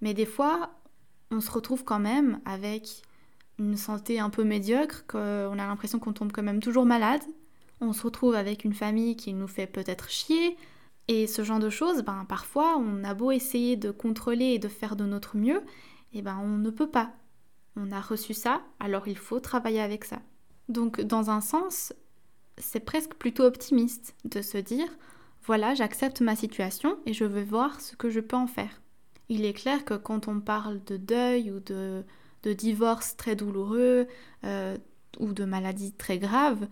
Mais 0.00 0.14
des 0.14 0.26
fois, 0.26 0.70
on 1.30 1.40
se 1.40 1.50
retrouve 1.50 1.84
quand 1.84 1.98
même 1.98 2.40
avec 2.44 3.02
une 3.58 3.76
santé 3.76 4.18
un 4.18 4.30
peu 4.30 4.44
médiocre, 4.44 5.04
qu'on 5.06 5.18
a 5.52 5.66
l'impression 5.66 5.98
qu'on 5.98 6.12
tombe 6.12 6.32
quand 6.32 6.42
même 6.42 6.60
toujours 6.60 6.86
malade. 6.86 7.22
On 7.80 7.92
se 7.92 8.02
retrouve 8.02 8.34
avec 8.34 8.64
une 8.64 8.74
famille 8.74 9.16
qui 9.16 9.32
nous 9.32 9.48
fait 9.48 9.66
peut-être 9.66 10.10
chier. 10.10 10.56
Et 11.08 11.26
ce 11.26 11.44
genre 11.44 11.58
de 11.58 11.70
choses, 11.70 12.02
ben, 12.02 12.24
parfois, 12.28 12.76
on 12.78 13.04
a 13.04 13.14
beau 13.14 13.30
essayer 13.30 13.76
de 13.76 13.90
contrôler 13.90 14.46
et 14.46 14.58
de 14.58 14.68
faire 14.68 14.96
de 14.96 15.04
notre 15.04 15.36
mieux, 15.36 15.62
et 16.12 16.22
ben, 16.22 16.38
on 16.42 16.56
ne 16.56 16.70
peut 16.70 16.90
pas. 16.90 17.12
On 17.76 17.92
a 17.92 18.00
reçu 18.00 18.34
ça, 18.34 18.62
alors 18.80 19.06
il 19.06 19.18
faut 19.18 19.38
travailler 19.38 19.80
avec 19.80 20.04
ça. 20.04 20.20
Donc, 20.68 21.00
dans 21.00 21.30
un 21.30 21.40
sens, 21.40 21.92
c'est 22.58 22.80
presque 22.80 23.14
plutôt 23.14 23.44
optimiste 23.44 24.14
de 24.24 24.42
se 24.42 24.58
dire 24.58 24.88
voilà, 25.44 25.74
j'accepte 25.74 26.20
ma 26.22 26.34
situation 26.34 26.98
et 27.06 27.12
je 27.12 27.24
vais 27.24 27.44
voir 27.44 27.80
ce 27.80 27.94
que 27.94 28.10
je 28.10 28.18
peux 28.18 28.36
en 28.36 28.48
faire. 28.48 28.80
Il 29.28 29.44
est 29.44 29.52
clair 29.52 29.84
que 29.84 29.94
quand 29.94 30.26
on 30.26 30.40
parle 30.40 30.82
de 30.84 30.96
deuil 30.96 31.52
ou 31.52 31.60
de, 31.60 32.04
de 32.46 32.52
divorce 32.52 33.16
très 33.16 33.34
douloureux 33.34 34.06
euh, 34.44 34.78
ou 35.18 35.32
de 35.32 35.44
maladie 35.44 35.92
très 35.92 36.18
grave, 36.18 36.68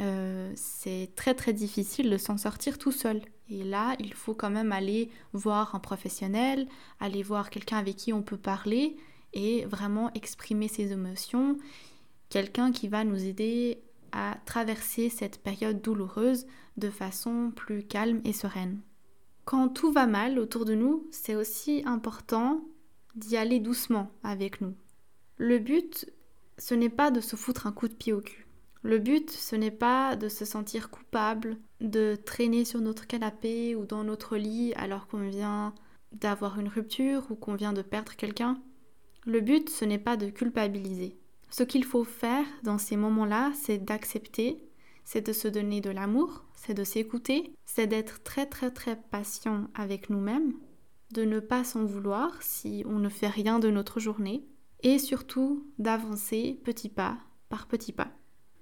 euh, 0.00 0.50
c'est 0.56 1.10
très 1.16 1.34
très 1.34 1.52
difficile 1.52 2.08
de 2.08 2.16
s'en 2.16 2.38
sortir 2.38 2.78
tout 2.78 2.92
seul. 2.92 3.20
Et 3.50 3.62
là, 3.62 3.94
il 3.98 4.14
faut 4.14 4.32
quand 4.32 4.48
même 4.48 4.72
aller 4.72 5.10
voir 5.34 5.74
un 5.74 5.80
professionnel, 5.80 6.66
aller 6.98 7.22
voir 7.22 7.50
quelqu'un 7.50 7.76
avec 7.76 7.96
qui 7.96 8.12
on 8.14 8.22
peut 8.22 8.38
parler 8.38 8.96
et 9.34 9.66
vraiment 9.66 10.10
exprimer 10.14 10.68
ses 10.68 10.92
émotions, 10.92 11.58
quelqu'un 12.30 12.72
qui 12.72 12.88
va 12.88 13.04
nous 13.04 13.26
aider 13.26 13.82
à 14.12 14.38
traverser 14.46 15.10
cette 15.10 15.42
période 15.42 15.82
douloureuse 15.82 16.46
de 16.78 16.88
façon 16.88 17.52
plus 17.54 17.82
calme 17.82 18.22
et 18.24 18.32
sereine. 18.32 18.80
Quand 19.44 19.68
tout 19.68 19.92
va 19.92 20.06
mal 20.06 20.38
autour 20.38 20.64
de 20.64 20.74
nous, 20.74 21.06
c'est 21.10 21.34
aussi 21.34 21.82
important 21.84 22.62
d'y 23.14 23.36
aller 23.36 23.60
doucement 23.60 24.10
avec 24.22 24.62
nous. 24.62 24.74
Le 25.38 25.58
but, 25.58 26.10
ce 26.58 26.74
n'est 26.74 26.88
pas 26.88 27.10
de 27.10 27.20
se 27.20 27.36
foutre 27.36 27.66
un 27.66 27.72
coup 27.72 27.88
de 27.88 27.94
pied 27.94 28.12
au 28.12 28.20
cul. 28.20 28.46
Le 28.82 28.98
but, 28.98 29.30
ce 29.30 29.56
n'est 29.56 29.70
pas 29.70 30.14
de 30.16 30.28
se 30.28 30.44
sentir 30.44 30.90
coupable, 30.90 31.56
de 31.80 32.16
traîner 32.16 32.64
sur 32.64 32.80
notre 32.80 33.06
canapé 33.06 33.74
ou 33.74 33.86
dans 33.86 34.04
notre 34.04 34.36
lit 34.36 34.72
alors 34.74 35.08
qu'on 35.08 35.28
vient 35.28 35.74
d'avoir 36.12 36.58
une 36.60 36.68
rupture 36.68 37.26
ou 37.30 37.34
qu'on 37.34 37.54
vient 37.54 37.72
de 37.72 37.82
perdre 37.82 38.14
quelqu'un. 38.14 38.60
Le 39.26 39.40
but, 39.40 39.68
ce 39.70 39.84
n'est 39.84 39.98
pas 39.98 40.16
de 40.16 40.30
culpabiliser. 40.30 41.18
Ce 41.50 41.62
qu'il 41.62 41.84
faut 41.84 42.04
faire 42.04 42.44
dans 42.62 42.78
ces 42.78 42.96
moments-là, 42.96 43.52
c'est 43.54 43.78
d'accepter 43.78 44.68
c'est 45.08 45.26
de 45.26 45.32
se 45.32 45.48
donner 45.48 45.80
de 45.80 45.88
l'amour, 45.88 46.44
c'est 46.54 46.74
de 46.74 46.84
s'écouter, 46.84 47.54
c'est 47.64 47.86
d'être 47.86 48.22
très 48.24 48.44
très 48.44 48.70
très 48.70 48.94
patient 48.94 49.68
avec 49.74 50.10
nous-mêmes, 50.10 50.52
de 51.12 51.24
ne 51.24 51.40
pas 51.40 51.64
s'en 51.64 51.86
vouloir 51.86 52.42
si 52.42 52.84
on 52.86 52.98
ne 52.98 53.08
fait 53.08 53.28
rien 53.28 53.58
de 53.58 53.70
notre 53.70 54.00
journée, 54.00 54.44
et 54.82 54.98
surtout 54.98 55.66
d'avancer 55.78 56.60
petit 56.64 56.88
pas 56.88 57.18
par 57.48 57.66
petit 57.66 57.92
pas. 57.92 58.08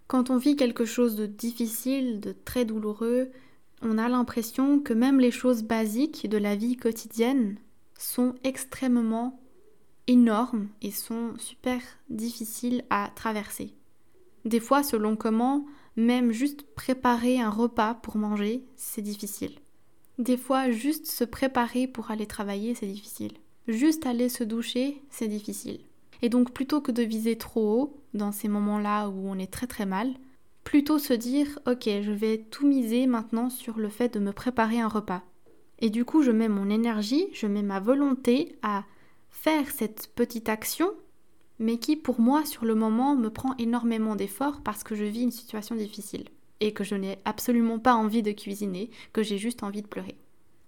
Quand 0.06 0.30
on 0.30 0.37
vit 0.37 0.56
quelque 0.56 0.85
chose 0.85 1.16
de 1.16 1.26
difficile, 1.26 2.20
de 2.20 2.32
très 2.32 2.64
douloureux, 2.64 3.30
on 3.82 3.99
a 3.99 4.08
l'impression 4.08 4.80
que 4.80 4.92
même 4.92 5.20
les 5.20 5.30
choses 5.30 5.62
basiques 5.62 6.28
de 6.28 6.38
la 6.38 6.56
vie 6.56 6.76
quotidienne 6.76 7.56
sont 7.99 8.35
extrêmement 8.44 9.40
énormes 10.06 10.68
et 10.82 10.90
sont 10.90 11.35
super 11.38 11.80
difficiles 12.08 12.85
à 12.90 13.11
traverser. 13.14 13.75
Des 14.44 14.61
fois, 14.61 14.82
selon 14.82 15.16
comment 15.16 15.66
même 15.96 16.30
juste 16.30 16.62
préparer 16.75 17.40
un 17.40 17.50
repas 17.50 17.94
pour 17.94 18.16
manger, 18.16 18.64
c'est 18.76 19.02
difficile. 19.02 19.52
Des 20.18 20.37
fois, 20.37 20.70
juste 20.70 21.06
se 21.06 21.25
préparer 21.25 21.87
pour 21.87 22.11
aller 22.11 22.26
travailler, 22.26 22.75
c'est 22.75 22.87
difficile. 22.87 23.32
Juste 23.66 24.06
aller 24.06 24.28
se 24.28 24.44
doucher, 24.44 25.02
c'est 25.11 25.28
difficile. 25.28 25.80
Et 26.23 26.28
donc, 26.28 26.52
plutôt 26.52 26.80
que 26.80 26.92
de 26.92 27.02
viser 27.02 27.37
trop 27.37 27.80
haut, 27.80 28.02
dans 28.14 28.32
ces 28.32 28.49
moments-là 28.49 29.08
où 29.08 29.28
on 29.28 29.38
est 29.38 29.52
très 29.52 29.66
très 29.66 29.87
mal, 29.87 30.14
plutôt 30.64 30.99
se 30.99 31.12
dire, 31.12 31.58
ok, 31.66 31.85
je 31.85 32.12
vais 32.12 32.38
tout 32.38 32.66
miser 32.66 33.06
maintenant 33.06 33.50
sur 33.50 33.78
le 33.78 33.88
fait 33.88 34.14
de 34.14 34.20
me 34.20 34.32
préparer 34.32 34.80
un 34.80 34.88
repas. 34.88 35.23
Et 35.78 35.90
du 35.90 36.04
coup, 36.04 36.23
je 36.23 36.30
mets 36.30 36.49
mon 36.49 36.70
énergie, 36.70 37.28
je 37.32 37.46
mets 37.46 37.62
ma 37.62 37.80
volonté 37.80 38.56
à 38.62 38.85
faire 39.30 39.70
cette 39.70 40.11
petite 40.14 40.49
action 40.49 40.90
mais 41.58 41.78
qui 41.78 41.96
pour 41.96 42.20
moi 42.20 42.44
sur 42.44 42.64
le 42.64 42.75
moment 42.75 43.16
me 43.16 43.30
prend 43.30 43.54
énormément 43.56 44.16
d'efforts 44.16 44.61
parce 44.62 44.85
que 44.85 44.94
je 44.94 45.04
vis 45.04 45.23
une 45.23 45.30
situation 45.30 45.75
difficile 45.75 46.25
et 46.61 46.73
que 46.73 46.85
je 46.85 46.94
n'ai 46.94 47.18
absolument 47.25 47.78
pas 47.78 47.94
envie 47.94 48.23
de 48.23 48.32
cuisiner, 48.32 48.90
que 49.12 49.23
j'ai 49.23 49.38
juste 49.38 49.62
envie 49.62 49.82
de 49.82 49.87
pleurer. 49.87 50.16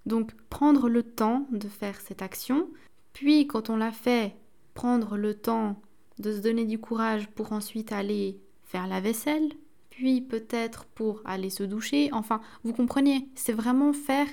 Donc 0.07 0.33
prendre 0.51 0.89
le 0.89 1.03
temps 1.03 1.47
de 1.51 1.69
faire 1.69 2.01
cette 2.01 2.23
action, 2.23 2.69
puis 3.13 3.47
quand 3.47 3.71
on 3.71 3.77
l'a 3.77 3.93
fait, 3.93 4.35
prendre 4.79 5.17
le 5.17 5.35
temps 5.35 5.75
de 6.21 6.33
se 6.33 6.39
donner 6.39 6.65
du 6.65 6.79
courage 6.79 7.27
pour 7.27 7.53
ensuite 7.53 7.91
aller 7.91 8.39
faire 8.63 8.87
la 8.87 9.01
vaisselle, 9.01 9.49
puis 9.91 10.21
peut-être 10.21 10.85
pour 10.85 11.21
aller 11.25 11.51
se 11.51 11.65
doucher, 11.65 12.11
enfin 12.13 12.41
vous 12.63 12.73
comprenez, 12.73 13.29
c'est 13.35 13.53
vraiment 13.53 13.93
faire 13.93 14.29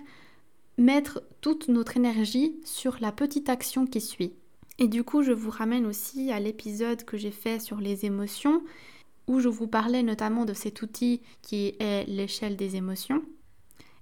mettre 0.77 1.23
toute 1.41 1.67
notre 1.67 1.97
énergie 1.97 2.59
sur 2.63 2.97
la 3.01 3.11
petite 3.11 3.49
action 3.49 3.87
qui 3.87 3.99
suit. 3.99 4.33
Et 4.77 4.87
du 4.87 5.03
coup, 5.03 5.23
je 5.23 5.31
vous 5.31 5.49
ramène 5.49 5.87
aussi 5.87 6.31
à 6.31 6.39
l'épisode 6.39 7.03
que 7.05 7.17
j'ai 7.17 7.31
fait 7.31 7.59
sur 7.59 7.77
les 7.77 8.05
émotions, 8.05 8.61
où 9.25 9.39
je 9.39 9.49
vous 9.49 9.67
parlais 9.67 10.03
notamment 10.03 10.45
de 10.45 10.53
cet 10.53 10.83
outil 10.83 11.23
qui 11.41 11.73
est 11.79 12.07
l'échelle 12.07 12.55
des 12.55 12.75
émotions, 12.75 13.23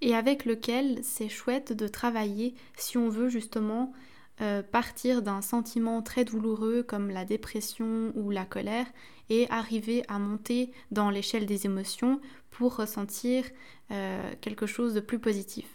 et 0.01 0.13
avec 0.13 0.43
lequel 0.43 1.00
c'est 1.03 1.29
chouette 1.29 1.71
de 1.71 1.88
travailler 1.88 2.53
si 2.75 2.97
on 2.97 3.07
veut 3.07 3.29
justement 3.29 3.93
euh, 4.42 4.63
partir 4.63 5.22
d'un 5.22 5.42
sentiment 5.42 6.02
très 6.02 6.25
douloureux 6.25 6.82
comme 6.82 7.10
la 7.10 7.24
dépression 7.24 8.12
ou 8.16 8.32
la 8.32 8.46
colère 8.46 8.88
et 9.30 9.48
arriver 9.50 10.04
à 10.08 10.18
monter 10.18 10.72
dans 10.92 11.10
l'échelle 11.10 11.46
des 11.46 11.66
émotions 11.66 12.20
pour 12.50 12.75
ressentir 12.75 13.46
euh, 13.92 14.34
quelque 14.42 14.66
chose 14.66 14.94
de 14.94 15.00
plus 15.00 15.20
positif. 15.20 15.68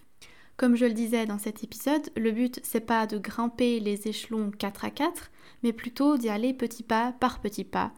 Comme 0.57 0.75
je 0.75 0.87
le 0.87 0.93
disais 0.93 1.25
dans 1.25 1.39
cet 1.39 1.63
épisode, 1.63 2.11
le 2.17 2.33
but 2.33 2.59
c'est 2.65 2.81
pas 2.81 3.07
de 3.07 3.19
grimper 3.19 3.79
les 3.79 4.09
échelons 4.09 4.51
4 4.51 4.85
à 4.85 4.91
4, 4.91 5.31
mais 5.63 5.73
plutôt 5.73 6.17
d'y 6.17 6.29
aller 6.29 6.53
petit 6.53 6.83
pas 6.83 7.13
par 7.13 7.41
petit 7.41 7.65
pas, 7.65 7.93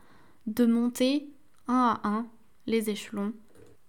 de 0.46 0.66
monter 0.66 1.30
un 1.68 1.98
à 2.02 2.08
un 2.08 2.26
les 2.66 2.90
échelons 2.90 3.32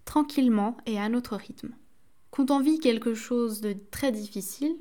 tranquillement 0.06 0.76
et 0.86 0.98
à 0.98 1.08
notre 1.08 1.36
rythme. 1.36 1.74
Quand 2.30 2.50
on 2.50 2.60
vit 2.60 2.78
quelque 2.78 3.12
chose 3.12 3.60
de 3.60 3.76
très 3.90 4.10
difficile, 4.10 4.74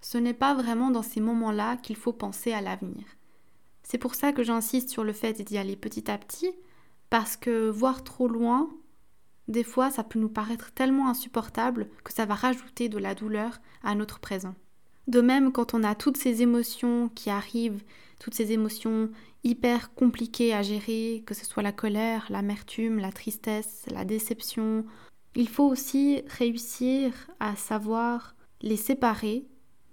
ce 0.00 0.18
n'est 0.18 0.34
pas 0.34 0.54
vraiment 0.54 0.90
dans 0.90 1.02
ces 1.02 1.20
moments-là 1.20 1.76
qu'il 1.76 1.96
faut 1.96 2.12
penser 2.12 2.52
à 2.52 2.60
l'avenir. 2.60 3.04
C'est 3.82 3.98
pour 3.98 4.14
ça 4.14 4.32
que 4.32 4.42
j'insiste 4.42 4.90
sur 4.90 5.04
le 5.04 5.12
fait 5.12 5.42
d'y 5.42 5.58
aller 5.58 5.76
petit 5.76 6.10
à 6.10 6.18
petit, 6.18 6.52
parce 7.10 7.36
que 7.36 7.68
voir 7.68 8.04
trop 8.04 8.28
loin, 8.28 8.70
des 9.48 9.64
fois, 9.64 9.90
ça 9.90 10.04
peut 10.04 10.18
nous 10.18 10.28
paraître 10.28 10.70
tellement 10.72 11.08
insupportable 11.08 11.88
que 12.04 12.12
ça 12.12 12.24
va 12.24 12.34
rajouter 12.34 12.88
de 12.88 12.98
la 12.98 13.16
douleur 13.16 13.58
à 13.82 13.94
notre 13.96 14.20
présent. 14.20 14.54
De 15.08 15.20
même, 15.20 15.50
quand 15.50 15.74
on 15.74 15.82
a 15.82 15.96
toutes 15.96 16.18
ces 16.18 16.40
émotions 16.40 17.08
qui 17.08 17.30
arrivent, 17.30 17.82
toutes 18.20 18.34
ces 18.34 18.52
émotions 18.52 19.10
hyper 19.42 19.92
compliquées 19.94 20.54
à 20.54 20.62
gérer, 20.62 21.24
que 21.26 21.34
ce 21.34 21.44
soit 21.44 21.64
la 21.64 21.72
colère, 21.72 22.26
l'amertume, 22.30 22.98
la 22.98 23.10
tristesse, 23.10 23.84
la 23.90 24.04
déception, 24.04 24.84
il 25.34 25.48
faut 25.48 25.66
aussi 25.66 26.22
réussir 26.38 27.12
à 27.40 27.56
savoir 27.56 28.36
les 28.62 28.76
séparer 28.76 29.46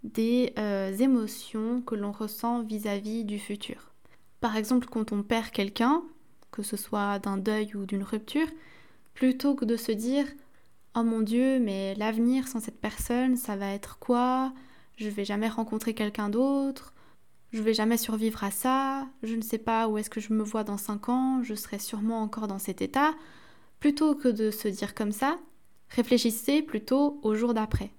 des 0.04 0.54
euh, 0.58 0.96
émotions 0.98 1.82
que 1.82 1.96
l'on 1.96 2.12
ressent 2.12 2.64
vis-à-vis 2.64 3.24
du 3.24 3.40
futur. 3.40 3.92
Par 4.40 4.56
exemple, 4.56 4.88
quand 4.88 5.12
on 5.12 5.24
perd 5.24 5.50
quelqu'un, 5.52 6.04
que 6.52 6.64
ce 6.64 6.78
soit 6.78 7.20
d'un 7.20 7.38
deuil 7.38 7.76
ou 7.76 7.86
d'une 7.86 8.04
rupture, 8.04 8.48
plutôt 9.14 9.56
que 9.56 9.66
de 9.66 9.76
se 9.76 9.92
dire 9.92 10.26
Oh 10.96 11.04
mon 11.04 11.22
Dieu, 11.22 11.60
mais 11.60 11.96
l'avenir 11.96 12.48
sans 12.48 12.60
cette 12.60 12.80
personne, 12.80 13.36
ça 13.36 13.56
va 13.56 13.72
être 13.74 14.00
quoi? 14.00 14.54
Je 14.96 15.10
vais 15.10 15.26
jamais 15.26 15.50
rencontrer 15.50 15.94
quelqu'un 15.94 16.30
d'autre, 16.30 16.94
je 17.52 17.62
vais 17.62 17.74
jamais 17.74 17.98
survivre 17.98 18.44
à 18.44 18.52
ça, 18.52 19.08
je 19.24 19.36
ne 19.36 19.42
sais 19.42 19.58
pas 19.58 19.88
où 19.88 19.98
est-ce 19.98 20.10
que 20.10 20.20
je 20.20 20.34
me 20.34 20.44
vois 20.44 20.64
dans 20.64 20.78
5 20.78 21.10
ans, 21.10 21.44
je 21.44 21.54
serai 21.54 21.80
sûrement 21.80 22.22
encore 22.22 22.48
dans 22.48 22.60
cet 22.60 22.82
état. 22.82 23.14
Plutôt 23.80 24.16
que 24.16 24.28
de 24.28 24.50
se 24.50 24.68
dire 24.68 24.96
comme 24.96 25.12
ça, 25.12 25.38
réfléchissez 25.90 26.62
plutôt 26.62 27.20
au 27.22 27.36
jour 27.36 27.54
d'après 27.54 27.92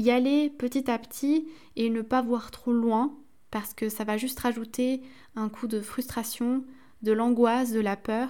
y 0.00 0.10
aller 0.10 0.50
petit 0.50 0.90
à 0.90 0.98
petit 0.98 1.48
et 1.76 1.90
ne 1.90 2.02
pas 2.02 2.22
voir 2.22 2.50
trop 2.50 2.72
loin 2.72 3.14
parce 3.50 3.74
que 3.74 3.88
ça 3.88 4.04
va 4.04 4.16
juste 4.16 4.40
rajouter 4.40 5.02
un 5.34 5.48
coup 5.48 5.66
de 5.66 5.80
frustration, 5.80 6.64
de 7.02 7.12
l'angoisse, 7.12 7.72
de 7.72 7.80
la 7.80 7.96
peur 7.96 8.28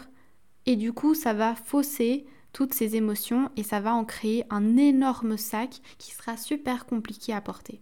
et 0.66 0.76
du 0.76 0.92
coup 0.92 1.14
ça 1.14 1.32
va 1.32 1.54
fausser 1.54 2.26
toutes 2.52 2.74
ces 2.74 2.96
émotions 2.96 3.50
et 3.56 3.62
ça 3.62 3.80
va 3.80 3.94
en 3.94 4.04
créer 4.04 4.44
un 4.50 4.76
énorme 4.76 5.36
sac 5.36 5.80
qui 5.98 6.12
sera 6.12 6.36
super 6.36 6.86
compliqué 6.86 7.32
à 7.32 7.40
porter. 7.40 7.80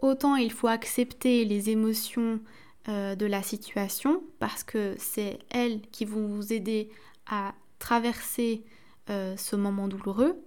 Autant 0.00 0.36
il 0.36 0.52
faut 0.52 0.68
accepter 0.68 1.44
les 1.44 1.70
émotions 1.70 2.40
euh, 2.88 3.14
de 3.16 3.26
la 3.26 3.42
situation 3.42 4.22
parce 4.38 4.64
que 4.64 4.94
c'est 4.98 5.40
elles 5.50 5.82
qui 5.90 6.04
vont 6.04 6.26
vous 6.26 6.52
aider 6.52 6.90
à 7.26 7.54
traverser 7.78 8.64
euh, 9.10 9.36
ce 9.36 9.56
moment 9.56 9.88
douloureux, 9.88 10.40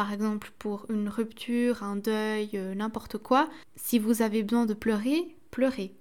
par 0.00 0.14
exemple 0.14 0.50
pour 0.58 0.86
une 0.88 1.10
rupture, 1.10 1.82
un 1.82 1.96
deuil, 1.96 2.52
euh, 2.54 2.74
n'importe 2.74 3.18
quoi, 3.18 3.50
si 3.76 3.98
vous 3.98 4.22
avez 4.22 4.42
besoin 4.42 4.64
de 4.64 4.72
pleurer, 4.72 5.36
pleurez. 5.50 5.92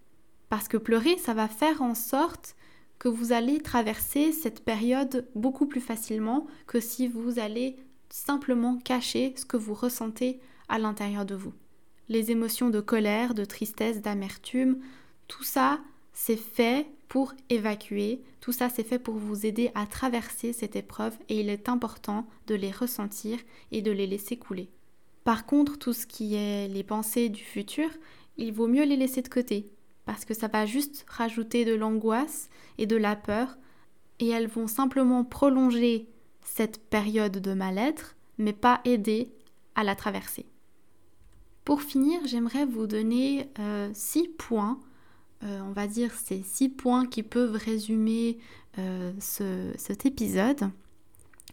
Parce 0.48 0.70
que 0.70 0.77
pleurer, 0.77 1.18
ça 1.18 1.34
va 1.34 1.50
faire 1.50 1.82
en 1.82 1.96
sorte 1.96 2.56
que 2.98 3.10
vous 3.10 3.34
allez 3.34 3.60
traverser 3.60 4.32
cette 4.32 4.63
période 4.63 5.27
beaucoup 5.36 5.65
plus 5.65 5.82
facilement 5.82 6.48
que 6.65 6.79
si 6.79 7.10
vous 7.10 7.39
allez 7.39 7.75
simplement 8.08 8.77
cacher 8.77 9.34
ce 9.36 9.44
que 9.46 9.58
vous 9.58 9.74
ressentez 9.74 10.39
à 10.70 10.79
l'intérieur 10.79 11.25
de 11.25 11.36
vous. 11.36 11.51
Les 12.08 12.32
émotions 12.32 12.70
de 12.70 12.79
colère, 12.79 13.34
de 13.34 13.44
tristesse, 13.44 14.01
d'amertume, 14.01 14.79
tout 15.27 15.44
ça, 15.44 15.82
c'est 16.13 16.39
fait 16.39 16.88
pour 17.10 17.34
évacuer. 17.50 18.22
Tout 18.39 18.54
ça, 18.54 18.70
c'est 18.70 18.86
fait 18.86 19.00
pour 19.00 19.16
vous 19.16 19.46
aider 19.46 19.72
à 19.75 19.86
traverser 19.86 20.54
cette 20.54 20.78
épreuve 20.78 21.18
et 21.28 21.42
il 21.42 21.50
est 21.50 21.68
important 21.68 22.25
de 22.48 22.56
les 22.56 22.72
ressentir 22.72 23.39
et 23.72 23.82
de 23.82 23.92
les 23.92 24.08
laisser 24.08 24.38
couler. 24.38 24.70
Par 25.25 25.46
contre, 25.46 25.78
tout 25.78 25.92
ce 25.92 26.08
qui 26.08 26.36
est 26.36 26.70
les 26.70 26.84
pensées 26.84 27.28
du 27.28 27.44
futur, 27.44 27.89
il 28.38 28.54
vaut 28.54 28.68
mieux 28.68 28.86
les 28.86 28.96
laisser 28.96 29.22
de 29.22 29.28
côté 29.28 29.66
parce 30.06 30.24
que 30.24 30.34
ça 30.34 30.48
va 30.48 30.66
juste 30.66 31.06
rajouter 31.08 31.66
de 31.66 31.75
l'angoisse 31.75 32.50
et 32.78 32.86
de 32.86 32.96
la 32.96 33.16
peur 33.16 33.58
et 34.20 34.30
elles 34.30 34.48
vont 34.48 34.68
simplement 34.68 35.24
prolonger 35.24 36.08
cette 36.42 36.89
période 36.89 37.38
de 37.38 37.54
mal-être 37.54 38.16
mais 38.38 38.54
pas 38.54 38.82
aider 38.86 39.32
à 39.75 39.84
la 39.84 39.96
traverser. 39.96 40.46
Pour 41.66 41.82
finir, 41.82 42.22
j'aimerais 42.25 42.66
vous 42.66 42.88
donner 42.88 43.50
euh, 43.60 43.89
six 43.94 44.28
points 44.28 44.80
euh, 45.43 45.62
on 45.62 45.72
va 45.72 45.88
dire, 45.88 46.13
ces 46.13 46.41
six 46.43 46.69
points 46.69 47.05
qui 47.05 47.24
peuvent 47.24 47.55
résumer 47.55 48.38
euh, 48.77 49.12
cet 49.19 50.05
épisode. 50.05 50.69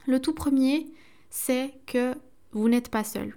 Le 0.06 0.20
tout 0.20 0.34
premier, 0.34 0.86
c'est 1.30 1.74
que 1.86 2.14
vous 2.52 2.68
n'êtes 2.68 2.88
pas 2.88 3.04
seul. 3.04 3.36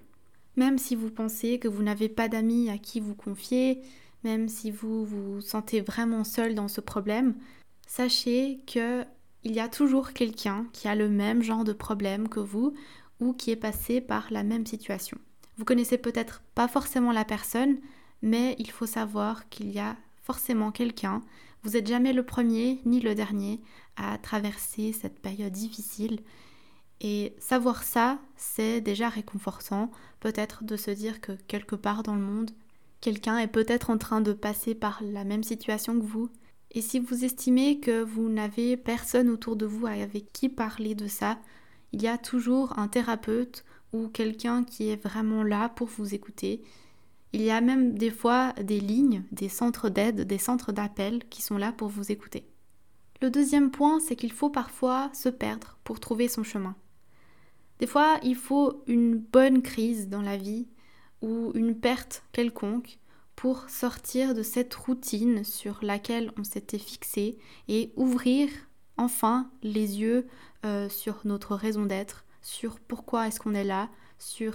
Même 0.55 0.77
si 0.77 0.95
vous 0.95 1.11
pensez 1.11 1.59
que 1.59 1.67
vous 1.67 1.83
n'avez 1.83 2.09
pas 2.09 2.27
d'amis 2.27 2.69
à 2.69 2.77
qui 2.77 2.99
vous 2.99 3.15
confier, 3.15 3.81
même 4.23 4.49
si 4.49 4.71
vous 4.71 5.05
vous 5.05 5.41
sentez 5.41 5.81
vraiment 5.81 6.23
seul 6.23 6.55
dans 6.55 6.67
ce 6.67 6.81
problème, 6.81 7.35
sachez 7.87 8.59
que 8.67 9.05
il 9.43 9.53
y 9.53 9.59
a 9.59 9.69
toujours 9.69 10.11
quelqu'un 10.11 10.67
qui 10.73 10.87
a 10.87 10.95
le 10.95 11.09
même 11.09 11.41
genre 11.41 11.63
de 11.63 11.71
problème 11.71 12.27
que 12.27 12.41
vous 12.41 12.73
ou 13.21 13.33
qui 13.33 13.51
est 13.51 13.55
passé 13.55 14.01
par 14.01 14.27
la 14.31 14.43
même 14.43 14.65
situation. 14.65 15.17
Vous 15.57 15.65
connaissez 15.65 15.97
peut-être 15.97 16.41
pas 16.55 16.67
forcément 16.67 17.11
la 17.11 17.23
personne, 17.23 17.77
mais 18.21 18.55
il 18.59 18.69
faut 18.69 18.85
savoir 18.85 19.47
qu'il 19.49 19.71
y 19.71 19.79
a 19.79 19.95
forcément 20.29 20.71
quelqu'un. 20.71 21.23
Vous 21.63 21.71
n'êtes 21.71 21.87
jamais 21.87 22.13
le 22.13 22.21
premier 22.21 22.81
ni 22.85 22.99
le 22.99 23.15
dernier 23.15 23.59
à 23.95 24.19
traverser 24.19 24.93
cette 24.93 25.19
période 25.19 25.51
difficile. 25.51 26.19
Et 27.01 27.33
savoir 27.39 27.81
ça, 27.81 28.19
c'est 28.35 28.79
déjà 28.79 29.09
réconfortant, 29.09 29.89
peut-être 30.19 30.63
de 30.63 30.75
se 30.75 30.91
dire 30.91 31.19
que 31.19 31.31
quelque 31.47 31.75
part 31.75 32.03
dans 32.03 32.13
le 32.13 32.21
monde, 32.21 32.51
quelqu'un 33.01 33.39
est 33.39 33.47
peut-être 33.47 33.89
en 33.89 33.97
train 33.97 34.21
de 34.21 34.33
passer 34.33 34.75
par 34.75 35.01
la 35.01 35.23
même 35.23 35.41
situation 35.41 35.99
que 35.99 36.05
vous. 36.05 36.29
Et 36.69 36.81
si 36.81 36.99
vous 36.99 37.25
estimez 37.25 37.79
que 37.79 38.03
vous 38.03 38.29
n'avez 38.29 38.77
personne 38.77 39.31
autour 39.31 39.55
de 39.55 39.65
vous 39.65 39.87
avec 39.87 40.31
qui 40.31 40.47
parler 40.47 40.93
de 40.93 41.07
ça, 41.07 41.39
il 41.91 42.03
y 42.03 42.07
a 42.07 42.19
toujours 42.19 42.77
un 42.77 42.87
thérapeute 42.87 43.65
ou 43.93 44.09
quelqu'un 44.09 44.63
qui 44.63 44.91
est 44.91 45.03
vraiment 45.03 45.41
là 45.41 45.69
pour 45.69 45.87
vous 45.87 46.13
écouter 46.13 46.61
il 47.33 47.41
y 47.41 47.51
a 47.51 47.61
même 47.61 47.97
des 47.97 48.11
fois 48.11 48.53
des 48.53 48.79
lignes, 48.79 49.23
des 49.31 49.49
centres 49.49 49.89
d'aide, 49.89 50.21
des 50.21 50.37
centres 50.37 50.71
d'appel 50.71 51.23
qui 51.29 51.41
sont 51.41 51.57
là 51.57 51.71
pour 51.71 51.89
vous 51.89 52.11
écouter. 52.11 52.47
Le 53.21 53.29
deuxième 53.29 53.69
point, 53.69 53.99
c'est 53.99 54.15
qu'il 54.15 54.31
faut 54.31 54.49
parfois 54.49 55.09
se 55.13 55.29
perdre 55.29 55.77
pour 55.83 55.99
trouver 55.99 56.27
son 56.27 56.43
chemin. 56.43 56.75
Des 57.79 57.87
fois, 57.87 58.17
il 58.23 58.35
faut 58.35 58.83
une 58.87 59.17
bonne 59.17 59.61
crise 59.61 60.09
dans 60.09 60.21
la 60.21 60.37
vie 60.37 60.67
ou 61.21 61.51
une 61.53 61.75
perte 61.75 62.23
quelconque 62.31 62.99
pour 63.35 63.69
sortir 63.69 64.33
de 64.33 64.43
cette 64.43 64.73
routine 64.73 65.43
sur 65.43 65.79
laquelle 65.81 66.31
on 66.37 66.43
s'était 66.43 66.77
fixé 66.77 67.37
et 67.67 67.93
ouvrir 67.95 68.49
enfin 68.97 69.49
les 69.63 69.99
yeux 69.99 70.27
euh, 70.65 70.89
sur 70.89 71.21
notre 71.23 71.55
raison 71.55 71.85
d'être, 71.85 72.25
sur 72.41 72.79
pourquoi 72.79 73.27
est-ce 73.27 73.39
qu'on 73.39 73.53
est 73.53 73.63
là, 73.63 73.89
sur 74.17 74.53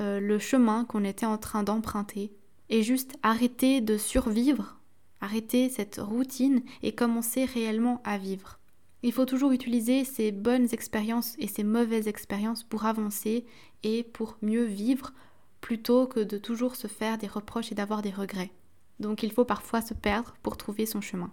euh, 0.00 0.20
le 0.20 0.38
chemin 0.38 0.84
qu'on 0.84 1.04
était 1.04 1.26
en 1.26 1.38
train 1.38 1.62
d'emprunter 1.62 2.32
et 2.68 2.82
juste 2.82 3.16
arrêter 3.22 3.80
de 3.80 3.96
survivre, 3.96 4.78
arrêter 5.20 5.68
cette 5.68 5.96
routine 5.96 6.62
et 6.82 6.94
commencer 6.94 7.44
réellement 7.44 8.00
à 8.04 8.18
vivre. 8.18 8.58
Il 9.02 9.12
faut 9.12 9.24
toujours 9.24 9.52
utiliser 9.52 10.04
ces 10.04 10.32
bonnes 10.32 10.68
expériences 10.72 11.36
et 11.38 11.46
ces 11.46 11.64
mauvaises 11.64 12.08
expériences 12.08 12.64
pour 12.64 12.86
avancer 12.86 13.44
et 13.82 14.02
pour 14.02 14.36
mieux 14.42 14.64
vivre 14.64 15.12
plutôt 15.60 16.06
que 16.06 16.20
de 16.20 16.38
toujours 16.38 16.76
se 16.76 16.86
faire 16.86 17.18
des 17.18 17.26
reproches 17.26 17.72
et 17.72 17.74
d'avoir 17.74 18.02
des 18.02 18.10
regrets. 18.10 18.52
Donc 19.00 19.22
il 19.22 19.32
faut 19.32 19.44
parfois 19.44 19.82
se 19.82 19.94
perdre 19.94 20.34
pour 20.42 20.56
trouver 20.56 20.86
son 20.86 21.00
chemin. 21.00 21.32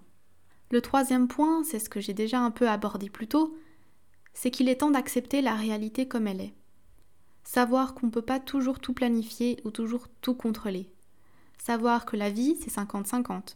Le 0.72 0.82
troisième 0.82 1.28
point, 1.28 1.64
c'est 1.64 1.80
ce 1.80 1.90
que 1.90 2.00
j'ai 2.00 2.14
déjà 2.14 2.40
un 2.40 2.52
peu 2.52 2.70
abordé 2.70 3.10
plus 3.10 3.28
tôt, 3.28 3.56
c'est 4.34 4.52
qu'il 4.52 4.70
est 4.70 4.78
temps 4.78 4.92
d'accepter 4.92 5.42
la 5.42 5.56
réalité 5.56 6.08
comme 6.08 6.28
elle 6.28 6.42
est. 6.42 6.54
Savoir 7.44 7.94
qu'on 7.94 8.08
ne 8.08 8.12
peut 8.12 8.22
pas 8.22 8.40
toujours 8.40 8.80
tout 8.80 8.94
planifier 8.94 9.60
ou 9.64 9.72
toujours 9.72 10.08
tout 10.22 10.34
contrôler. 10.34 10.90
Savoir 11.58 12.06
que 12.06 12.18
la 12.18 12.30
vie, 12.30 12.58
c'est 12.62 12.74
50-50. 12.74 13.56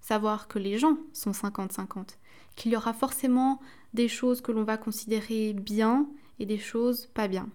Savoir 0.00 0.48
que 0.48 0.58
les 0.58 0.78
gens 0.78 0.98
sont 1.12 1.32
50-50. 1.32 2.16
Qu'il 2.54 2.72
y 2.72 2.76
aura 2.76 2.92
forcément 2.92 3.60
des 3.92 4.08
choses 4.08 4.40
que 4.40 4.52
l'on 4.52 4.64
va 4.64 4.76
considérer 4.76 5.52
bien 5.52 6.08
et 6.38 6.46
des 6.46 6.58
choses 6.58 7.06
pas 7.06 7.28
bien. 7.28 7.48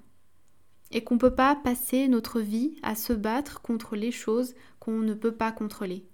Et 0.92 1.04
qu'on 1.04 1.16
ne 1.16 1.20
peut 1.20 1.36
pas 1.36 1.56
passer 1.56 2.08
notre 2.08 2.42
vie 2.42 2.76
à 2.84 2.96
se 2.96 3.14
battre 3.14 3.62
contre 3.62 3.96
les 3.96 4.12
choses 4.12 4.54
qu'on 4.80 5.00
ne 5.00 5.14
peut 5.14 5.34
pas 5.34 5.52
contrôler. 5.52 6.06